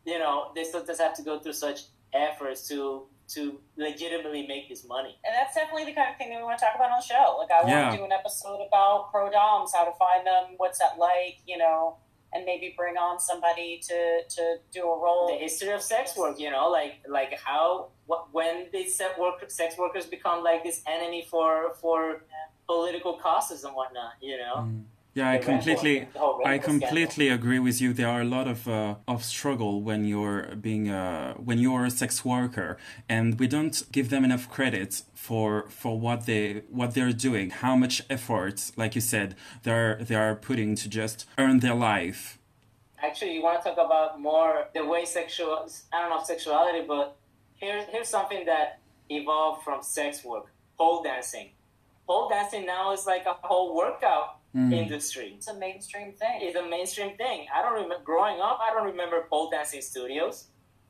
[0.06, 1.80] you know they sometimes have to go through such
[2.14, 5.16] efforts to to legitimately make this money.
[5.24, 7.06] And that's definitely the kind of thing that we want to talk about on the
[7.06, 7.36] show.
[7.38, 10.78] Like, I want to do an episode about pro doms, how to find them, what's
[10.78, 11.96] that like, you know,
[12.32, 15.28] and maybe bring on somebody to to do a role.
[15.28, 19.50] the history of sex work you know like like how what, when did sex, work,
[19.50, 22.22] sex workers become like this enemy for for
[22.66, 24.82] political causes and whatnot you know Mm.
[25.14, 26.88] Yeah, I completely, Bull- the whole Red I scandal.
[26.88, 27.92] completely agree with you.
[27.92, 31.90] There are a lot of uh, of struggle when you're being uh, when you're a
[31.90, 32.76] sex worker,
[33.08, 37.74] and we don't give them enough credit for for what they what they're doing, how
[37.74, 42.38] much effort, like you said, they're they are putting to just earn their life.
[43.08, 45.54] actually you want to talk about more the way sexual
[45.92, 47.06] i don't know sexuality but
[47.62, 48.68] here's here's something that
[49.18, 50.46] evolved from sex work
[50.78, 51.48] pole dancing
[52.08, 54.72] pole dancing now is like a whole workout Mm.
[54.72, 56.38] industry It's a mainstream thing.
[56.40, 57.46] It's a mainstream thing.
[57.54, 58.58] I don't remember growing up.
[58.62, 60.46] I don't remember pole dancing studios,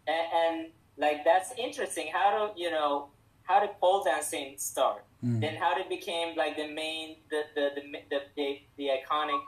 [0.07, 2.09] and, and like that's interesting.
[2.13, 3.09] How do you know
[3.43, 5.03] how did pole dancing start?
[5.25, 5.41] Mm.
[5.41, 9.41] Then how it became like the main, the the, the the, the, the iconic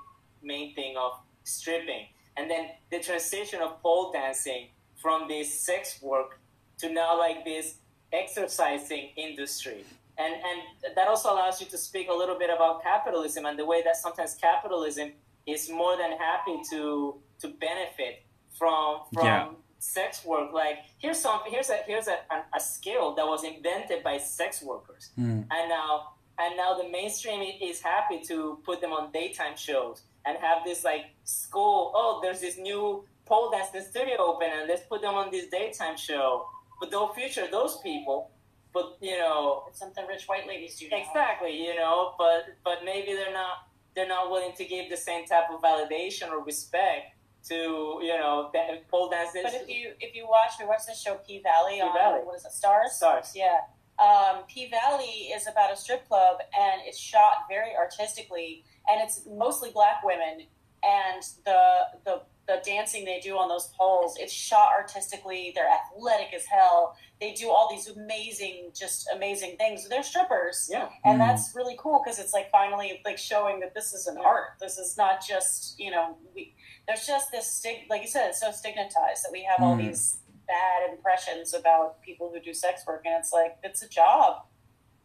[0.42, 1.12] main thing of
[1.44, 6.40] stripping, and then the transition of pole dancing from this sex work
[6.78, 7.76] to now like this
[8.12, 9.84] exercising industry.
[10.20, 13.64] And, and that also allows you to speak a little bit about capitalism and the
[13.64, 15.12] way that sometimes capitalism
[15.46, 18.24] is more than happy to to benefit
[18.58, 19.48] from from yeah.
[19.78, 20.52] sex work.
[20.52, 24.62] Like here's some here's a here's a, a, a skill that was invented by sex
[24.62, 25.46] workers, mm.
[25.50, 30.36] and now and now the mainstream is happy to put them on daytime shows and
[30.38, 31.92] have this like school.
[31.94, 35.96] Oh, there's this new pole dance studio open, and let's put them on this daytime
[35.96, 36.46] show.
[36.78, 38.30] But don't future those people.
[38.72, 40.86] But you know, it's something rich white ladies do.
[40.90, 42.14] Exactly, you know.
[42.18, 46.30] But but maybe they're not they're not willing to give the same type of validation
[46.30, 47.16] or respect
[47.48, 49.42] to you know that pole dancers.
[49.42, 52.20] But if you if you watch we watch the show P Valley on Valley.
[52.24, 53.60] what is it Starz Starz yeah
[53.98, 59.26] um, P Valley is about a strip club and it's shot very artistically and it's
[59.26, 60.46] mostly black women
[60.82, 61.62] and the
[62.04, 66.96] the the dancing they do on those poles it's shot artistically they're athletic as hell
[67.20, 69.86] they do all these amazing just amazing things.
[69.88, 70.68] They're strippers.
[70.72, 70.88] Yeah.
[71.04, 71.26] And mm.
[71.26, 74.52] that's really cool because it's like finally like showing that this is an art.
[74.58, 76.54] This is not just you know we
[76.88, 79.64] there's just this stig like you said it's so stigmatized that we have mm.
[79.64, 83.88] all these bad impressions about people who do sex work and it's like it's a
[83.88, 84.46] job.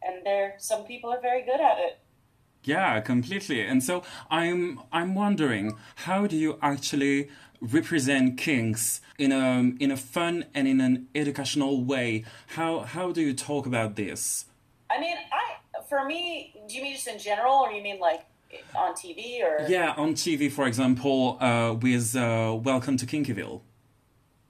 [0.02, 1.98] And there some people are very good at it
[2.66, 3.60] yeah, completely.
[3.62, 5.76] And so I'm I'm wondering
[6.06, 11.84] how do you actually represent kinks in a in a fun and in an educational
[11.84, 12.24] way?
[12.48, 14.46] How how do you talk about this?
[14.90, 18.26] I mean, I for me, do you mean just in general, or you mean like
[18.74, 19.66] on TV or?
[19.68, 23.60] Yeah, on TV, for example, uh, with uh, Welcome to Kinkyville.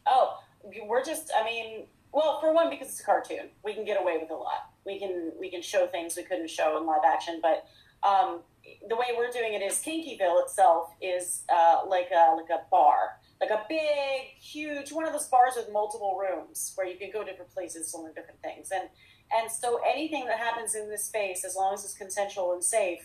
[0.06, 0.38] Oh,
[0.86, 1.30] we're just.
[1.38, 4.34] I mean, well, for one, because it's a cartoon, we can get away with a
[4.34, 4.70] lot.
[4.86, 7.66] We can we can show things we couldn't show in live action, but
[8.06, 8.40] um,
[8.88, 13.18] the way we're doing it is Kinkyville itself is uh, like a like a bar,
[13.40, 17.24] like a big, huge one of those bars with multiple rooms where you can go
[17.24, 18.70] different places to learn different things.
[18.72, 18.88] And
[19.32, 23.00] and so anything that happens in this space, as long as it's consensual and safe,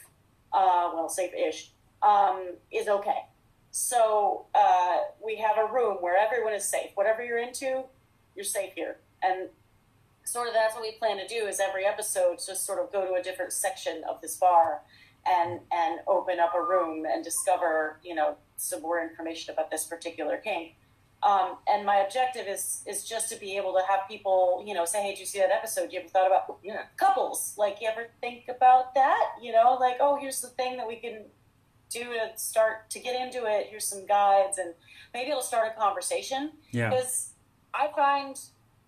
[0.53, 1.71] uh, well, safe-ish,
[2.03, 3.25] um, is okay.
[3.71, 6.91] So uh, we have a room where everyone is safe.
[6.95, 7.83] Whatever you're into,
[8.35, 8.97] you're safe here.
[9.23, 9.49] And
[10.23, 13.05] sort of that's what we plan to do is every episode just sort of go
[13.05, 14.81] to a different section of this bar
[15.25, 19.85] and and open up a room and discover you know some more information about this
[19.85, 20.75] particular kink
[21.23, 24.85] um, and my objective is is just to be able to have people you know
[24.85, 25.91] say hey did you see that episode?
[25.91, 27.53] You ever thought about you know, couples?
[27.57, 29.33] Like you ever think about that?
[29.41, 31.25] You know like oh here's the thing that we can
[31.91, 33.67] do to start to get into it.
[33.69, 34.73] Here's some guides and
[35.13, 36.53] maybe it'll start a conversation.
[36.71, 36.89] Yeah.
[36.89, 37.29] Because
[37.73, 38.37] i find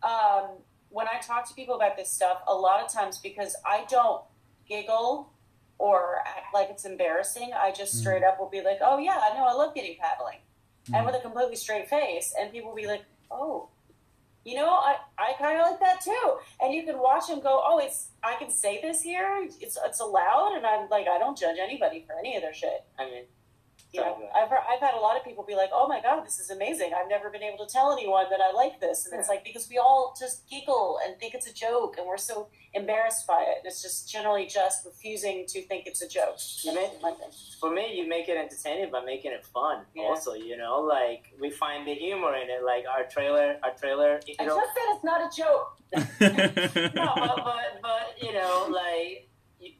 [0.03, 0.57] um,
[0.93, 4.23] when I talk to people about this stuff, a lot of times because I don't
[4.69, 5.33] giggle
[5.79, 7.99] or act like it's embarrassing, I just mm.
[7.99, 10.37] straight up will be like, "Oh yeah, I know, I love getting paddling,"
[10.87, 10.95] mm.
[10.95, 13.69] and with a completely straight face, and people will be like, "Oh."
[14.45, 16.37] You know, I, I kind of like that too.
[16.61, 19.47] And you can watch them go, oh, it's I can say this here.
[19.61, 22.83] It's it's allowed, and I'm like, I don't judge anybody for any of their shit.
[22.99, 23.23] I mean,
[23.93, 26.25] you know, I've, heard, I've had a lot of people be like, "Oh my god,
[26.25, 26.91] this is amazing!
[26.97, 29.19] I've never been able to tell anyone that I like this." And yeah.
[29.19, 32.47] it's like because we all just giggle and think it's a joke, and we're so
[32.73, 33.57] embarrassed by it.
[33.59, 36.37] And It's just generally just refusing to think it's a joke.
[36.63, 36.89] You make,
[37.59, 39.83] for me, you make it entertaining by making it fun.
[39.95, 40.03] Yeah.
[40.03, 42.63] Also, you know, like we find the humor in it.
[42.65, 44.19] Like our trailer, our trailer.
[44.25, 45.77] You I know, just said it's not a joke.
[46.95, 49.29] no, but, but but you know, like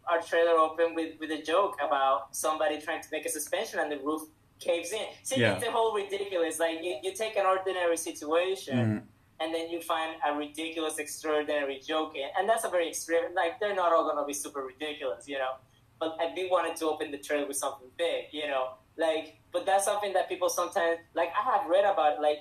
[0.08, 3.91] our trailer opened with, with a joke about somebody trying to make a suspension and
[3.91, 4.24] the roof
[4.60, 5.06] caves in.
[5.24, 5.56] See, yeah.
[5.56, 6.60] it's a whole ridiculous.
[6.60, 9.02] Like you, you take an ordinary situation mm.
[9.39, 13.34] and then you find a ridiculous, extraordinary joke in, and that's a very extreme.
[13.36, 15.56] Like they're not all gonna be super ridiculous, you know.
[16.00, 18.74] But I did wanted to open the trailer with something big, you know.
[18.98, 21.30] Like, but that's something that people sometimes like.
[21.39, 22.39] I have read about like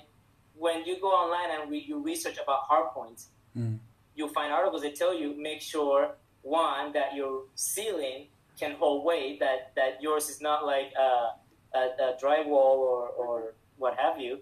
[0.55, 3.29] when you go online and re- you research about hard points.
[3.57, 3.79] Mm.
[4.15, 8.27] You'll find articles that tell you make sure one that your ceiling
[8.59, 13.53] can hold weight that that yours is not like a, a, a drywall or, or
[13.77, 14.39] what have you.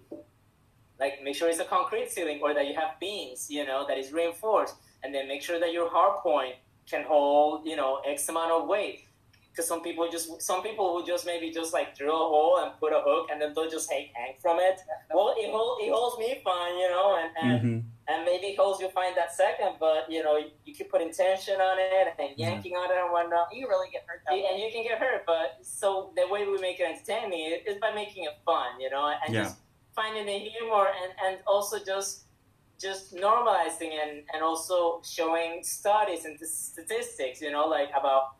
[0.99, 3.97] Like make sure it's a concrete ceiling or that you have beams you know that
[3.97, 4.75] is reinforced.
[5.03, 6.55] And then make sure that your hard point
[6.89, 9.07] can hold you know x amount of weight
[9.51, 12.71] because some people just some people will just maybe just like drill a hole and
[12.79, 14.79] put a hook and then they'll just hang, hang from it
[15.13, 18.79] well it, hold, it holds me fine you know and, and mm-hmm and maybe holes
[18.79, 22.73] you'll find that second, but you know you keep putting tension on it and yanking
[22.73, 23.47] on it and whatnot.
[23.53, 25.23] You really get hurt, that and you can get hurt.
[25.25, 29.13] But so the way we make it entertaining is by making it fun, you know,
[29.25, 29.43] and yeah.
[29.43, 29.57] just
[29.95, 32.25] finding the humor and and also just
[32.79, 38.37] just normalizing and, and also showing studies and statistics, you know, like about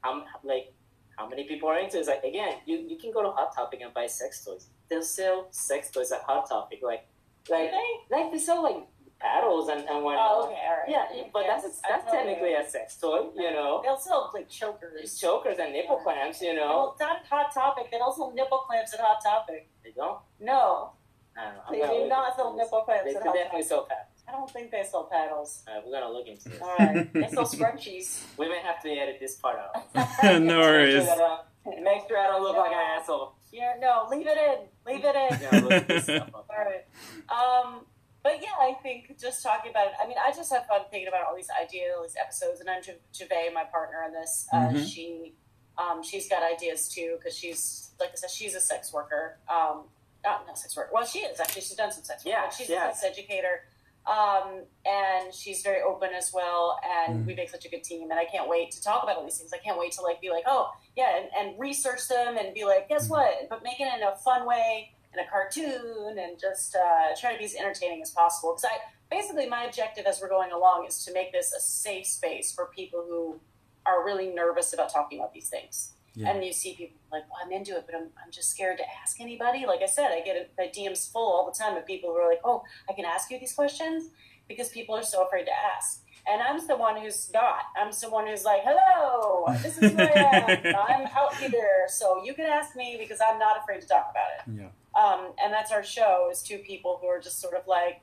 [0.00, 0.72] how like
[1.16, 2.00] how many people are into it.
[2.00, 4.68] It's like again, you, you can go to Hot Topic and buy sex toys.
[4.88, 7.06] They'll sell sex toys at Hot Topic, like
[7.50, 7.70] like
[8.10, 8.86] like they sell like
[9.20, 10.26] paddles and, and whatnot.
[10.30, 11.10] Oh, okay, all right.
[11.16, 13.80] Yeah, but that's that's totally technically a sex toy, you know.
[13.82, 15.18] They'll sell like chokers.
[15.18, 16.68] Chokers and nipple clamps, you know.
[16.68, 17.90] Well, not Hot Topic.
[17.90, 19.68] They don't sell nipple clamps at Hot Topic.
[19.82, 20.18] They don't.
[20.40, 20.92] No,
[21.36, 21.62] I don't know.
[21.66, 23.68] I'm they do not sell nipple clamps They at could Hot definitely Topic.
[23.68, 24.17] sell paddles.
[24.28, 25.62] I don't think they sell paddles.
[25.66, 26.60] All right, we're gonna look into this.
[26.60, 28.22] All right, they sell scrunchies.
[28.36, 29.94] We may have to edit this part out.
[30.42, 30.94] no worries.
[30.96, 33.34] Make sure, I don't- make sure look like an asshole.
[33.52, 34.92] Yeah, no, leave it in.
[34.92, 35.40] Leave it in.
[35.40, 36.46] Yeah, look this stuff up.
[36.50, 36.84] All right.
[37.30, 37.86] Um,
[38.22, 39.92] but yeah, I think just talking about it.
[40.02, 42.68] I mean, I just have fun thinking about all these ideas, all these episodes, and
[42.68, 44.46] I'm J- Jave, my partner in this.
[44.52, 44.86] Uh, Mhm.
[44.86, 45.34] She,
[45.78, 49.38] um, she's got ideas too because she's like I said, she's a sex worker.
[49.48, 49.84] Um,
[50.24, 50.90] not not sex worker.
[50.92, 51.62] Well, she is actually.
[51.62, 52.32] She's done some sex work.
[52.34, 52.90] Yeah, but she's yeah.
[52.90, 53.62] a sex educator.
[54.08, 57.26] Um, and she's very open as well, and Mm.
[57.26, 58.10] we make such a good team.
[58.10, 59.52] And I can't wait to talk about all these things.
[59.52, 62.64] I can't wait to like be like, oh yeah, and, and research them and be
[62.64, 63.10] like, guess Mhm.
[63.10, 63.48] what?
[63.50, 67.38] But make it in a fun way, in a cartoon, and just uh, try to
[67.38, 68.54] be as entertaining as possible.
[68.54, 68.78] Because I
[69.10, 72.66] basically my objective as we're going along is to make this a safe space for
[72.66, 73.40] people who
[73.86, 75.92] are really nervous about talking about these things.
[76.18, 76.30] Yeah.
[76.30, 78.84] And you see people like, well, I'm into it, but I'm, I'm just scared to
[79.00, 79.66] ask anybody.
[79.66, 82.16] Like I said, I get it, my DMs full all the time of people who
[82.16, 84.10] are like, oh, I can ask you these questions
[84.48, 86.02] because people are so afraid to ask.
[86.30, 87.60] And I'm the one who's not.
[87.80, 90.76] I'm the one who's like, hello, this is who I am.
[90.76, 94.26] I'm out here, so you can ask me because I'm not afraid to talk about
[94.36, 94.60] it.
[94.60, 95.00] Yeah.
[95.00, 98.02] Um, and that's our show is two people who are just sort of like,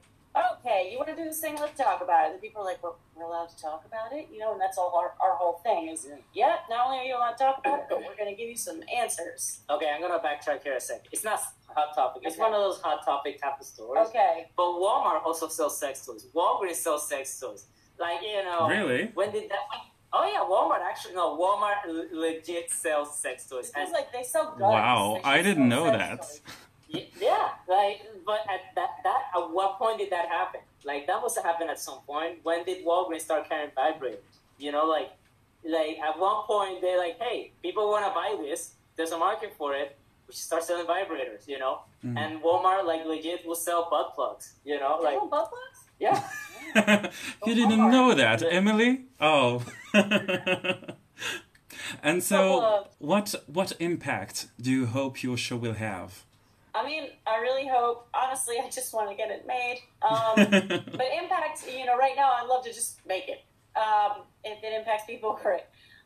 [0.59, 1.55] okay, you want to do this thing?
[1.59, 2.33] Let's talk about it.
[2.33, 4.77] And people are like, well, we're allowed to talk about it, you know, and that's
[4.77, 6.15] all our, our whole thing is, Yeah.
[6.33, 8.49] yeah, not only are you allowed to talk about it, but we're going to give
[8.49, 9.61] you some answers.
[9.69, 11.07] Okay, I'm gonna backtrack here a second.
[11.11, 12.23] It's not hot topic.
[12.25, 12.43] It's Okay.
[12.43, 14.07] one of those hot topic type of stores.
[14.09, 14.47] Okay.
[14.57, 16.27] But Walmart also sells sex toys.
[16.35, 17.65] Walgreens sells sex toys.
[17.99, 18.67] Like you know.
[18.67, 19.11] Really?
[19.13, 19.59] When did that?
[20.13, 21.37] Oh yeah, Walmart actually no.
[21.37, 23.69] Walmart l- legit sells sex toys.
[23.69, 24.61] It And feels like they sell guns.
[24.61, 26.25] Wow, They I didn't know that.
[26.87, 30.61] Yeah, like, but at that, that, at what point did that happen?
[30.83, 32.39] Like, that must have happened at some point.
[32.43, 34.17] When did Walgreens start carrying vibrators?
[34.57, 35.11] You know, like,
[35.63, 38.73] like at one point they're like, hey, people want to buy this.
[38.95, 39.97] There's a market for it.
[40.27, 41.47] We should start selling vibrators.
[41.47, 42.17] You know, Mhm.
[42.17, 44.53] and Walmart like legit will sell butt plugs.
[44.63, 45.79] You know, like, sell butt plugs?
[45.99, 46.19] yeah.
[47.45, 49.05] you didn't know that, Emily?
[49.19, 49.63] Oh.
[52.03, 56.23] and so, what what impact do you hope your show will have?
[56.75, 59.79] I mean, I really hope, honestly, I just want to get it made.
[60.01, 60.35] Um,
[60.91, 63.43] but impact, you know, right now I'd love to just make it.
[63.77, 65.61] Um, if it impacts people, great.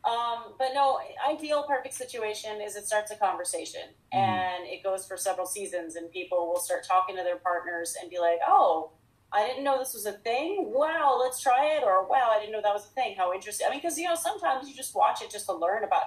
[0.06, 3.82] Um, but no, ideal perfect situation is it starts a conversation
[4.14, 4.18] Mhm.
[4.18, 8.10] and it goes for several seasons, and people will start talking to their partners and
[8.10, 8.92] be like, "Oh,
[9.34, 10.72] I didn't know this was a thing.
[10.74, 13.16] Wow, let's try it." Or, "Wow, I didn't know that was a thing.
[13.18, 15.84] How interesting." I mean, because you know, sometimes you just watch it just to learn
[15.84, 16.04] about.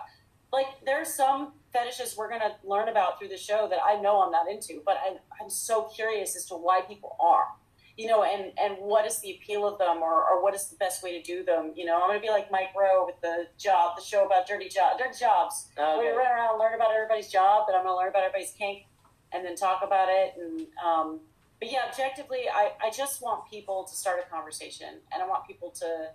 [0.52, 4.30] Like, there's some fetishes we're gonna learn about through the show that I know I'm
[4.30, 7.46] not into, but I, I'm so curious as to why people are
[7.96, 10.76] you know, and and what is the appeal of them, or, or what is the
[10.76, 11.72] best way to do them?
[11.76, 14.68] You know, I'm gonna be like Mike Rowe with the job, the show about dirty
[14.68, 15.68] job, dirty jobs.
[15.78, 16.06] Okay.
[16.06, 18.86] you run around and learn about everybody's job, but I'm gonna learn about everybody's kink,
[19.32, 20.34] and then talk about it.
[20.38, 21.20] And um,
[21.60, 25.46] but yeah, objectively, I I just want people to start a conversation, and I want
[25.46, 26.10] people to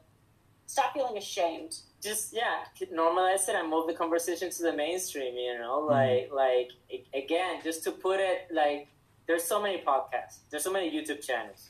[0.65, 1.81] stop feeling ashamed.
[2.07, 5.87] Just yeah normalize it and move the conversation to the mainstream you know?
[5.89, 6.33] Mm-hmm.
[6.33, 8.87] Like like again just to put it like
[9.27, 11.69] there's so many podcasts there's so many youtube channels.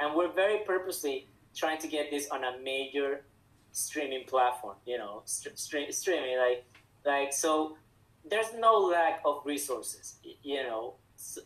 [0.00, 3.24] And we're very purposely trying to get this on a major
[3.72, 5.22] streaming platform you know?
[5.24, 6.64] St- stream, streaming like
[7.04, 7.76] like so
[8.28, 10.94] there's no lack of resources you know?
[11.16, 11.40] So,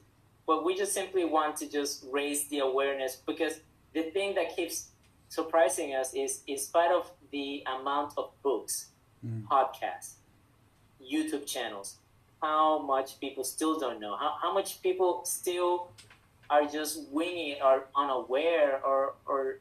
[0.46, 3.60] but we just simply want to just raise the awareness because
[3.92, 4.87] the thing that keeps
[5.28, 8.90] surprising us is in spite of the amount of books,
[9.26, 9.42] Mm.
[9.48, 10.12] podcasts,
[11.02, 11.96] YouTube channels,
[12.40, 15.90] how much people still don't know, how, how much people still
[16.48, 19.58] are just winging it or unaware or, or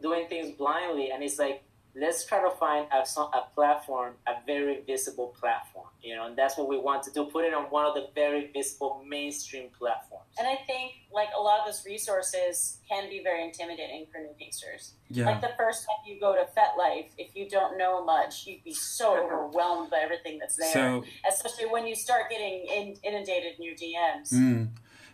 [0.00, 1.10] doing things blindly.
[1.10, 1.62] And it's like,
[1.98, 6.58] let's try to find a, a platform, a very visible platform, you know, and that's
[6.58, 10.26] what we want to do, put it on one of the very visible mainstream platforms.
[10.38, 14.34] And I think like a lot of those resources can be very intimidating for new
[14.40, 14.92] kinksters.
[15.08, 15.24] yeah.
[15.26, 18.74] Like the first time you go to FetLife, if you don't know much, you'd be
[18.74, 20.72] so overwhelmed by everything that's there.
[20.72, 24.32] So, Especially when you start getting in, inundated in your DMs.
[24.34, 24.68] mm,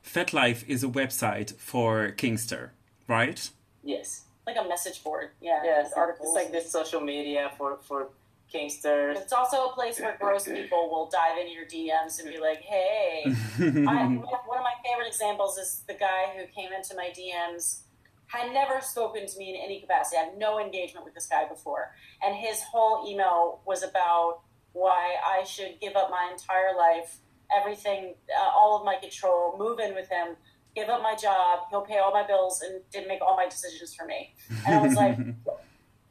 [0.04, 2.70] FetLife is a website for Kinkster,
[3.06, 3.50] right?
[3.84, 4.22] Yes.
[4.46, 5.30] Like a message board.
[5.40, 5.60] Yeah.
[5.64, 6.28] Yes, with articles.
[6.28, 8.08] It's like this social media for for
[8.52, 9.16] Kinksters.
[9.16, 12.60] It's also a place where gross people will dive into your DMs and be like,
[12.60, 17.82] "Hey." I, one of my favorite examples is the guy who came into my DMs
[18.26, 20.16] had never spoken to me in any capacity.
[20.16, 24.40] I had no engagement with this guy before, and his whole email was about
[24.72, 27.18] why I should give up my entire life,
[27.54, 30.36] everything, uh, all of my control, move in with him,
[30.74, 33.94] give up my job, he'll pay all my bills, and didn't make all my decisions
[33.94, 34.34] for me.
[34.66, 35.18] And I was like.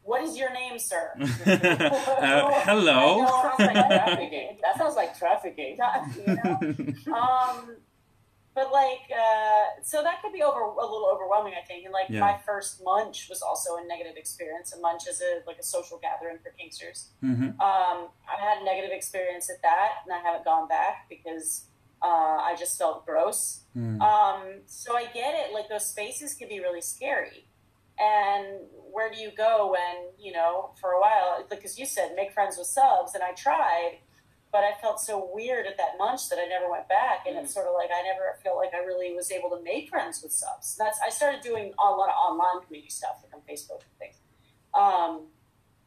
[0.04, 1.12] What is your name, sir?
[1.20, 1.26] uh,
[2.66, 3.22] hello.
[3.22, 4.58] That sounds like trafficking.
[4.64, 5.78] That sounds like trafficking.
[6.28, 7.16] You know?
[7.16, 7.76] um,
[8.54, 11.86] but like, uh, so that could be over a little overwhelming, I think.
[11.86, 12.20] And like, Yeah.
[12.20, 14.74] my first munch was also a negative experience.
[14.74, 17.10] A munch is a like a social gathering for Kinksters.
[17.22, 21.68] hmm Um, I had a negative experience at that, and I haven't gone back because
[22.04, 23.62] uh, I just felt gross.
[23.78, 24.02] Mm.
[24.02, 25.54] Um, so I get it.
[25.54, 27.48] Like those spaces can be really scary.
[28.00, 31.46] And where do you go when you know for a while?
[31.50, 34.00] Because you said make friends with subs, and I tried,
[34.52, 37.26] but I felt so weird at that munch that I never went back.
[37.28, 39.90] And it's sort of like I never felt like I really was able to make
[39.90, 40.76] friends with subs.
[40.78, 44.16] That's I started doing a lot of online community stuff like on Facebook and things.
[44.74, 45.28] Um,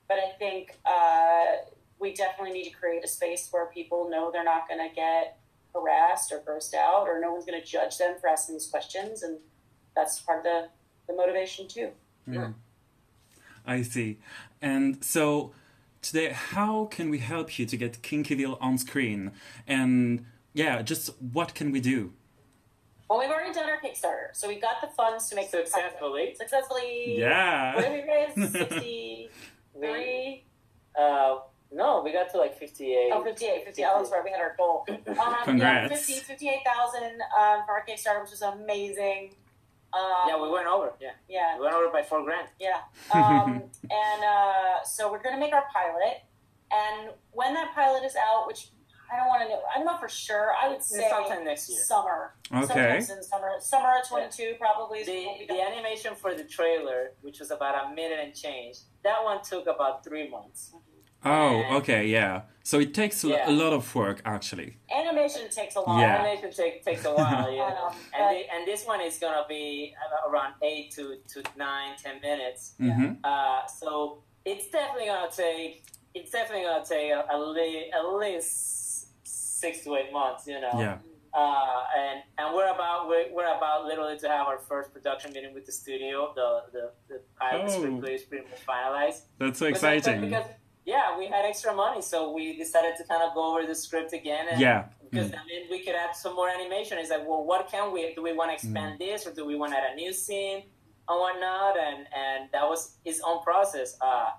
[0.06, 1.66] but I think uh,
[1.98, 5.38] we definitely need to create a space where people know they're not going to get
[5.74, 9.22] harassed or grossed out, or no one's going to judge them for asking these questions,
[9.22, 9.38] and
[9.96, 10.68] that's part of the,
[11.08, 11.90] the motivation too.
[13.66, 14.18] I see.
[14.60, 15.52] And so
[16.02, 19.32] today, how can we help you to get Kinkyville on screen?
[19.66, 22.12] And yeah, just what can we do?
[23.08, 25.68] Well, we've already done our Kickstarter, so we've got the funds to make the pilot.
[25.68, 26.34] Successfully.
[26.36, 27.18] Successfully.
[27.18, 27.74] Yeah.
[27.74, 28.34] What did we raise?
[28.52, 30.44] Sixty-three.
[30.98, 31.38] Uh,
[31.74, 33.10] no, we got to like 58.
[33.12, 33.84] Oh, 58, 50.
[33.84, 34.22] Oh, that's right.
[34.24, 34.86] We had our goal.
[34.88, 35.90] Um, Congrats.
[35.90, 37.10] Yeah, 50, 58,000 um,
[37.66, 39.34] for our Kickstarter, which was amazing.
[39.92, 40.92] Um, Yeah, we went over.
[41.00, 41.56] Yeah, yeah.
[41.56, 42.48] we went over by four grand.
[42.60, 42.78] Yeah.
[43.12, 46.22] Um, and uh, so we're going to make our pilot.
[46.72, 48.68] And when that pilot is out, which
[49.12, 50.52] I don't want to know, I don't know for sure.
[50.60, 51.78] I would say sometime next year.
[51.84, 52.34] summer.
[52.52, 52.66] Okay.
[52.66, 53.52] Sometimes in summer.
[53.60, 57.50] Summer of 22 probably The, when we'll be the animation for the trailer, which was
[57.50, 60.72] about a minute and change, that one took about three months.
[61.24, 62.42] Oh, okay, yeah.
[62.62, 63.50] So it takes a- Yeah.
[63.50, 64.78] a lot of work, actually.
[64.90, 66.00] Animation takes a lot.
[66.00, 66.16] Yeah.
[66.20, 67.90] Animation take, takes a while, yeah.
[68.18, 69.94] And, the, and this one is gonna be
[70.28, 72.74] around eight to, to nine, ten minutes.
[72.78, 78.04] hmm Uh, so it's definitely gonna take it's definitely gonna take a, a le- at
[78.22, 80.70] least six to eight months, you know.
[80.78, 80.98] Yeah.
[81.34, 85.52] Uh, and and we're about we're, we're about literally to have our first production meeting
[85.52, 86.32] with the studio.
[86.34, 87.68] The the the pilot Oh.
[87.68, 89.20] script is pretty much finalized.
[89.38, 90.20] That's so But that's exciting.
[90.30, 90.46] Because
[90.84, 94.12] yeah, we had extra money, so we decided to kind of go over the script
[94.12, 94.46] again.
[94.50, 94.84] And Yeah.
[95.10, 96.98] Because I mean, we could add some more animation.
[96.98, 98.14] It's like, well, what can we?
[98.14, 98.98] Do we want to expand Mm.
[98.98, 100.64] this, or do we want to add a new scene
[101.08, 101.76] and whatnot?
[101.78, 103.96] And and that was his own process.
[104.00, 104.30] Uh,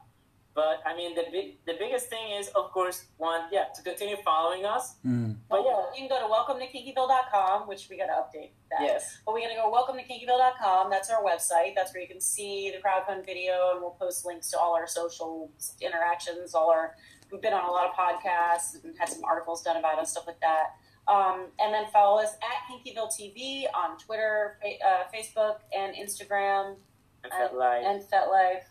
[0.55, 4.15] but I mean, the big the biggest thing is, of course, one, yeah, to continue
[4.23, 4.95] following us.
[5.05, 5.35] Mm.
[5.49, 8.81] But yeah, You can go to welcome to kinkyville.com, which we got to update that.
[8.81, 10.89] yes, But we got to go welcome to kinkyville.com.
[10.89, 11.75] That's our website.
[11.75, 14.87] That's where you can see the crowdfund video, and we'll post links to all our
[14.87, 15.51] social
[15.81, 16.55] interactions.
[16.55, 16.95] All our
[17.31, 20.25] we've been on a lot of podcasts and had some articles done about us, stuff
[20.25, 20.75] like that.
[21.07, 26.75] Um, and then follow us at Kinkyville TV on Twitter, uh, Facebook, and Instagram
[27.23, 28.63] and felt like and FetLife.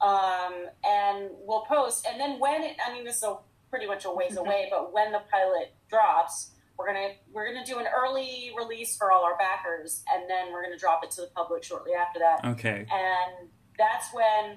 [0.00, 2.06] Um, and we'll post.
[2.10, 3.36] And then when it, I mean, this is a,
[3.70, 7.78] pretty much a ways away, but when the pilot drops, we're gonna we're gonna do
[7.78, 11.28] an early release for all our backers, and then we're gonna drop it to the
[11.28, 12.44] public shortly after that.
[12.44, 12.86] Okay.
[12.92, 14.56] And that's when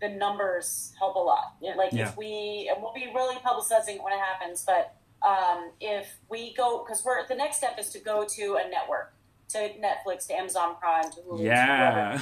[0.00, 1.54] the numbers help a lot.
[1.60, 1.74] Yeah.
[1.74, 2.08] Like Yeah.
[2.08, 4.96] if we and we'll be really publicizing it when it happens, but
[5.26, 9.14] um, if we go because we're the next step is to go to a network
[9.50, 11.44] to Netflix, to Amazon Prime, to Hulu, to.
[11.44, 12.20] Yeah.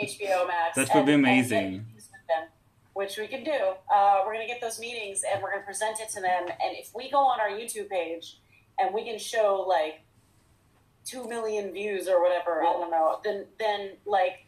[0.00, 0.76] HBO Max.
[0.76, 1.86] That would be and- and get amazing.
[2.28, 2.48] them,
[2.94, 3.74] which we can do.
[3.92, 6.44] Uh, we're going to get those meetings and we're going to present it to them.
[6.48, 8.38] And if we go on our YouTube page
[8.78, 10.00] and we can show like
[11.04, 14.46] two million views or whatever, I don't know, then then like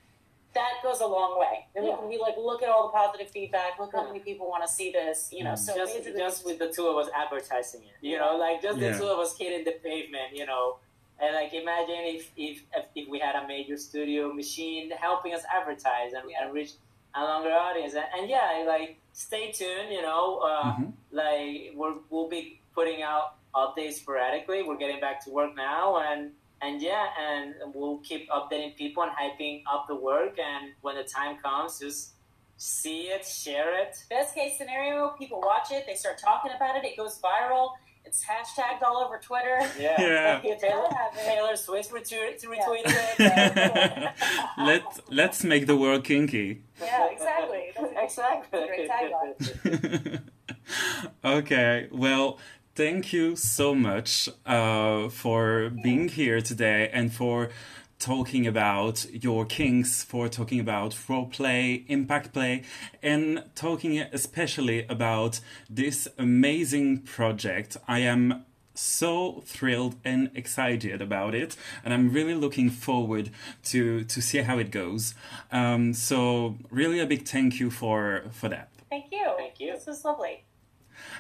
[0.55, 1.67] that goes a long way.
[1.75, 1.95] Then Yeah.
[1.95, 3.77] we can be like, look at all the positive feedback.
[3.81, 5.31] Look how many people want to see this.
[5.33, 5.59] You know, Mm.
[5.59, 8.93] so just just with the two of us advertising it, you know, like just Yeah.
[8.93, 10.79] the two of us hitting the pavement, you know.
[11.21, 15.43] And like imagine if if if, if we had a major studio machine helping us
[15.55, 16.45] advertise and, Yeah.
[16.45, 16.73] and reach
[17.15, 17.95] a longer audience.
[17.95, 20.39] And, and yeah, like stay tuned, you know.
[20.39, 20.93] Uh, Mhm.
[21.13, 24.63] Like we're, we'll be putting out updates sporadically.
[24.65, 29.13] We're getting back to work now, and and yeah, and we'll keep updating people and
[29.13, 30.39] hyping up the work.
[30.41, 32.11] And when the time comes, just
[32.57, 33.97] see it, share it.
[34.11, 37.73] best case scenario, people watch it, they start talking about it, it goes viral,
[38.05, 39.59] It's hashtagged all over Twitter.
[39.79, 40.01] Yeah.
[40.01, 40.43] Yeah.
[40.43, 41.25] You Taylor, gotta it.
[41.25, 42.49] Taylor Swift retweet, Yeah.
[42.51, 44.13] retweeted it.
[44.59, 46.63] Let let's make the world kinky.
[46.81, 47.73] Yeah, exactly.
[47.97, 48.67] exactly.
[48.67, 50.21] Great tagline.
[51.25, 52.39] okay, well,
[52.75, 57.51] thank you so much uh, for being here today and for
[58.05, 62.63] talking about your kinks, for talking about role play, impact play,
[63.03, 65.41] and talking especially about
[65.71, 67.77] this amazing project.
[67.89, 68.45] I am
[68.75, 73.31] so thrilled and excited about it and i'm really looking forward
[73.63, 75.15] to to see how it goes
[75.53, 79.27] um, so really a big thank you for for that Thank you.
[79.37, 79.73] Thank you.
[79.73, 80.45] This was lovely.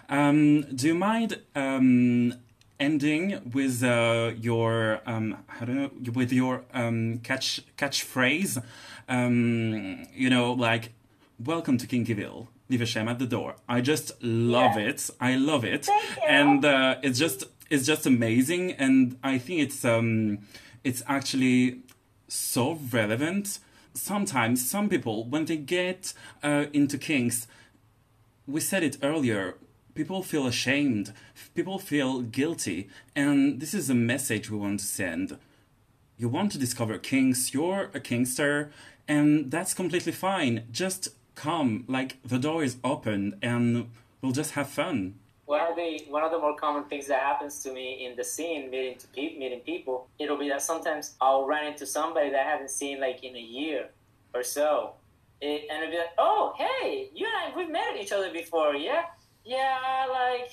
[0.09, 2.35] um, do you mind um,
[2.81, 8.62] ending with uh, your um, I don't know with your um, catch catchphrase?
[9.09, 10.93] Um, you know, like
[11.39, 13.57] "Welcome to Kinkyville." Leave a shame at the door.
[13.68, 14.89] I just love Yeah.
[14.89, 15.11] it.
[15.20, 15.87] I love it,
[16.27, 18.72] and uh, it's just it's just amazing.
[18.72, 20.39] And I think it's um,
[20.83, 21.81] it's actually
[22.29, 23.59] so relevant.
[23.93, 27.47] Sometimes some people, when they get uh, into kinks,
[28.47, 29.57] we said it earlier
[29.95, 31.13] people feel ashamed
[31.55, 35.39] people feel guilty and this is a message we want to send.
[36.17, 38.71] You want to discover kinks, you're a kinkster,
[39.09, 40.65] and that's completely fine.
[40.71, 43.91] Just come like the door is open and
[44.21, 45.15] we'll just have fun.
[45.47, 48.25] One of the one of the more common things that happens to me in the
[48.25, 52.47] scene, meeting to pe- meeting people, it'll be that sometimes I'll run into somebody that
[52.47, 53.91] I haven't seen like in a year
[54.35, 54.95] or so,
[55.43, 58.75] it, and it'll be like, "Oh, hey, you and I we've met each other before,
[58.75, 59.05] yeah,
[59.45, 60.51] yeah." Like,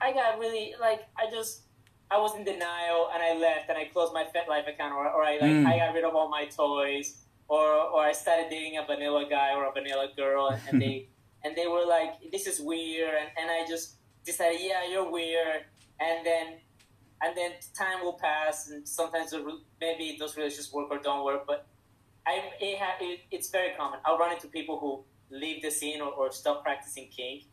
[0.00, 1.62] I got really like I just
[2.10, 5.24] I was in denial and I left and I closed my FetLife account or, or
[5.24, 5.66] I like Mm.
[5.66, 9.54] I got rid of all my toys or or I started dating a vanilla guy
[9.54, 11.08] or a vanilla girl and, and they
[11.44, 15.64] and they were like, "This is weird," and, and I just decided, "Yeah, you're weird,"
[16.00, 16.46] and then
[17.22, 21.24] and then time will pass, and sometimes the, re- maybe those relationships work or don't
[21.24, 21.66] work, but
[22.26, 24.00] I it, ha- it, it's very common.
[24.04, 27.44] I'll run into people who leave the scene or, or stop practicing kink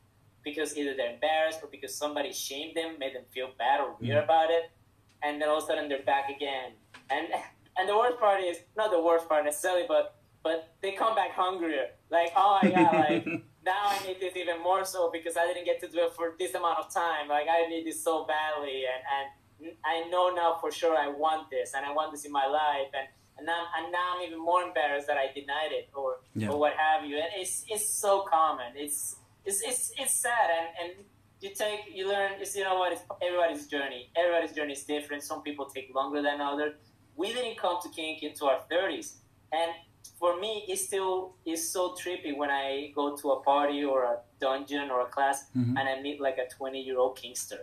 [0.43, 4.21] because either they're embarrassed or because somebody shamed them, made them feel bad or weird
[4.21, 4.23] mm.
[4.23, 4.71] about it,
[5.23, 6.71] and then all of a sudden they're back again.
[7.09, 7.27] And
[7.77, 11.31] and the worst part is not the worst part necessarily, but but they come back
[11.31, 11.87] hungrier.
[12.09, 13.25] Like oh my god, like
[13.65, 16.35] now I need this even more so because I didn't get to do it for
[16.39, 17.27] this amount of time.
[17.27, 21.49] Like I need this so badly, and and I know now for sure I want
[21.49, 24.39] this, and I want this in my life, and and now and now I'm even
[24.39, 26.49] more embarrassed that I denied it or Yeah.
[26.49, 27.17] or what have you.
[27.17, 28.73] And it's it's so common.
[28.75, 31.05] It's it's it's, it's sad, and and
[31.39, 32.33] you take you learn.
[32.39, 32.91] It's you know what?
[32.93, 34.09] It's everybody's journey.
[34.15, 35.23] Everybody's journey is different.
[35.23, 36.73] Some people take longer than others.
[37.15, 39.17] We didn't come to kink into our thirties,
[39.51, 39.71] and
[40.19, 44.17] for me, it still is so trippy when I go to a party or a
[44.39, 45.75] dungeon or a class Mhm.
[45.77, 47.61] and I meet like a 20 year old Kinkster.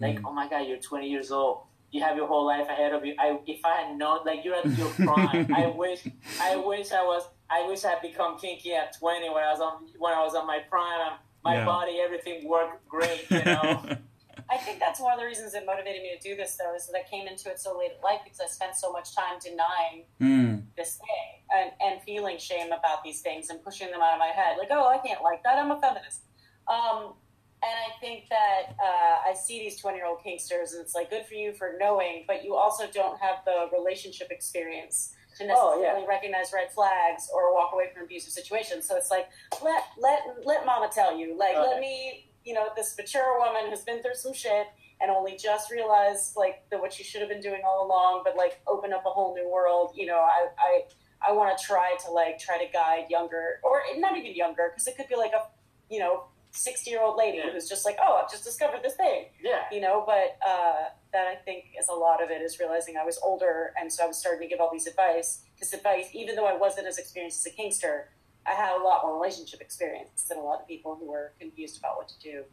[0.00, 0.24] Like, Mhm.
[0.26, 1.62] oh my God, you're 20 years old.
[1.92, 3.14] You have your whole life ahead of you.
[3.18, 5.46] I, if I had known, like, you're at your prime.
[5.62, 6.02] I wish,
[6.40, 9.60] I wish I was, I wish I had become kinky at 20 when I was
[9.60, 11.18] on, when I was on my prime.
[11.42, 11.64] My Yeah.
[11.64, 13.84] body, everything worked great, you know.
[14.50, 16.86] I think that's one of the reasons it motivated me to do this, though, is
[16.88, 19.38] that I came into it so late in life because I spent so much time
[19.42, 24.12] denying Mm, this thing and, and feeling shame about these things and pushing them out
[24.12, 24.56] of my head.
[24.58, 25.56] Like, oh, I can't like that.
[25.58, 26.22] I'm a feminist.
[26.68, 27.14] Um,
[27.62, 31.10] and I think that uh, I see these 20 year old Kinksters, and it's like
[31.10, 35.80] good for you for knowing, but you also don't have the relationship experience to Oh,
[35.82, 36.04] yeah.
[36.06, 38.86] recognize red flags or walk away from abusive situations.
[38.86, 39.28] So it's like,
[39.62, 41.36] let, let, let mama tell you.
[41.38, 44.66] Like, let me, you know, this mature woman who's been through some shit
[45.00, 48.60] and only just realized like what she should have been doing all along, but like
[48.66, 49.92] open up a whole new world.
[49.94, 50.82] You know, I I,
[51.28, 54.86] I want to try to like try to guide younger or not even younger because
[54.86, 55.42] it could be like a
[55.90, 57.52] you know sixty year old lady Yeah.
[57.52, 59.62] who's just like oh I've just discovered this thing yeah.
[59.72, 60.02] you know.
[60.06, 63.72] But uh, that I think is a lot of it is realizing I was older
[63.80, 65.42] and so I was starting to give all these advice.
[65.58, 68.04] This advice, even though I wasn't as experienced as a kinkster,
[68.46, 71.78] I had a lot more relationship experience than a lot of people who were confused
[71.78, 72.44] about what to do.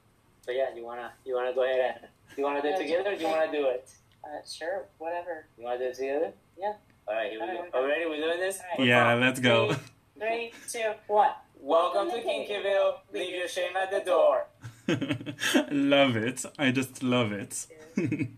[0.42, 3.16] So yeah, you wanna, you wanna go ahead and, you wanna do it together or
[3.16, 3.90] do you wanna do it?
[4.24, 5.46] Uh, sure, whatever.
[5.58, 6.34] You wanna do it together?
[6.60, 6.74] Yeah.
[7.08, 7.80] All right, here we Alright, go.
[7.80, 8.06] Are we ready?
[8.06, 8.60] We're doing this?
[8.60, 8.80] All right.
[8.80, 9.76] We're yeah, let's go.
[10.20, 11.30] Three, two, one.
[11.62, 12.96] Welcome to Kinkyville.
[13.14, 14.48] Leave your shame at the door.
[15.72, 16.46] love it.
[16.58, 17.68] I just love it.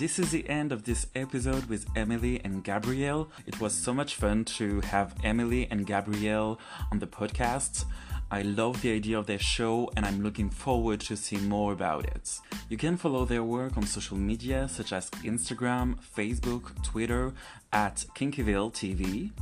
[0.00, 3.28] This is the end of this episode with Emily and Gabrielle.
[3.46, 6.58] It was so much fun to have Emily and Gabrielle
[6.90, 7.84] on the podcast.
[8.32, 12.04] I love the idea of their show and I'm looking forward to see more about
[12.04, 12.38] it.
[12.68, 17.32] You can follow their work on social media such as Instagram, Facebook, Twitter
[17.72, 19.32] at Kinkyville TV.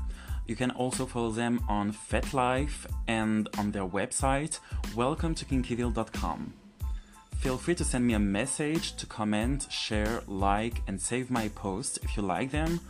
[0.47, 4.59] You can also follow them on FetLife and on their website,
[4.95, 6.55] welcome to kinkyville.com.
[7.37, 11.99] Feel free to send me a message to comment, share, like, and save my posts
[12.03, 12.81] if you like them.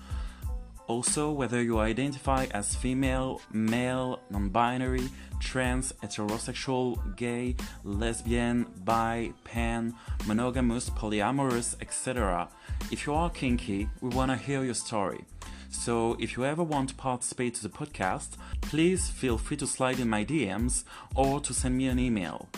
[0.89, 5.09] Also, whether you identify as female, male, non binary,
[5.39, 9.95] trans, heterosexual, gay, lesbian, bi, pan,
[10.27, 12.49] monogamous, polyamorous, etc.
[12.91, 15.25] If you are kinky, we want to hear your story.
[15.71, 20.01] So if you ever want to participate to the podcast, please feel free to slide
[20.01, 20.85] in my DMs
[21.15, 22.49] or to send me an email.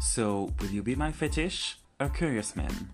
[0.00, 1.78] So, will you be my fetish?
[1.98, 2.90] A curious man.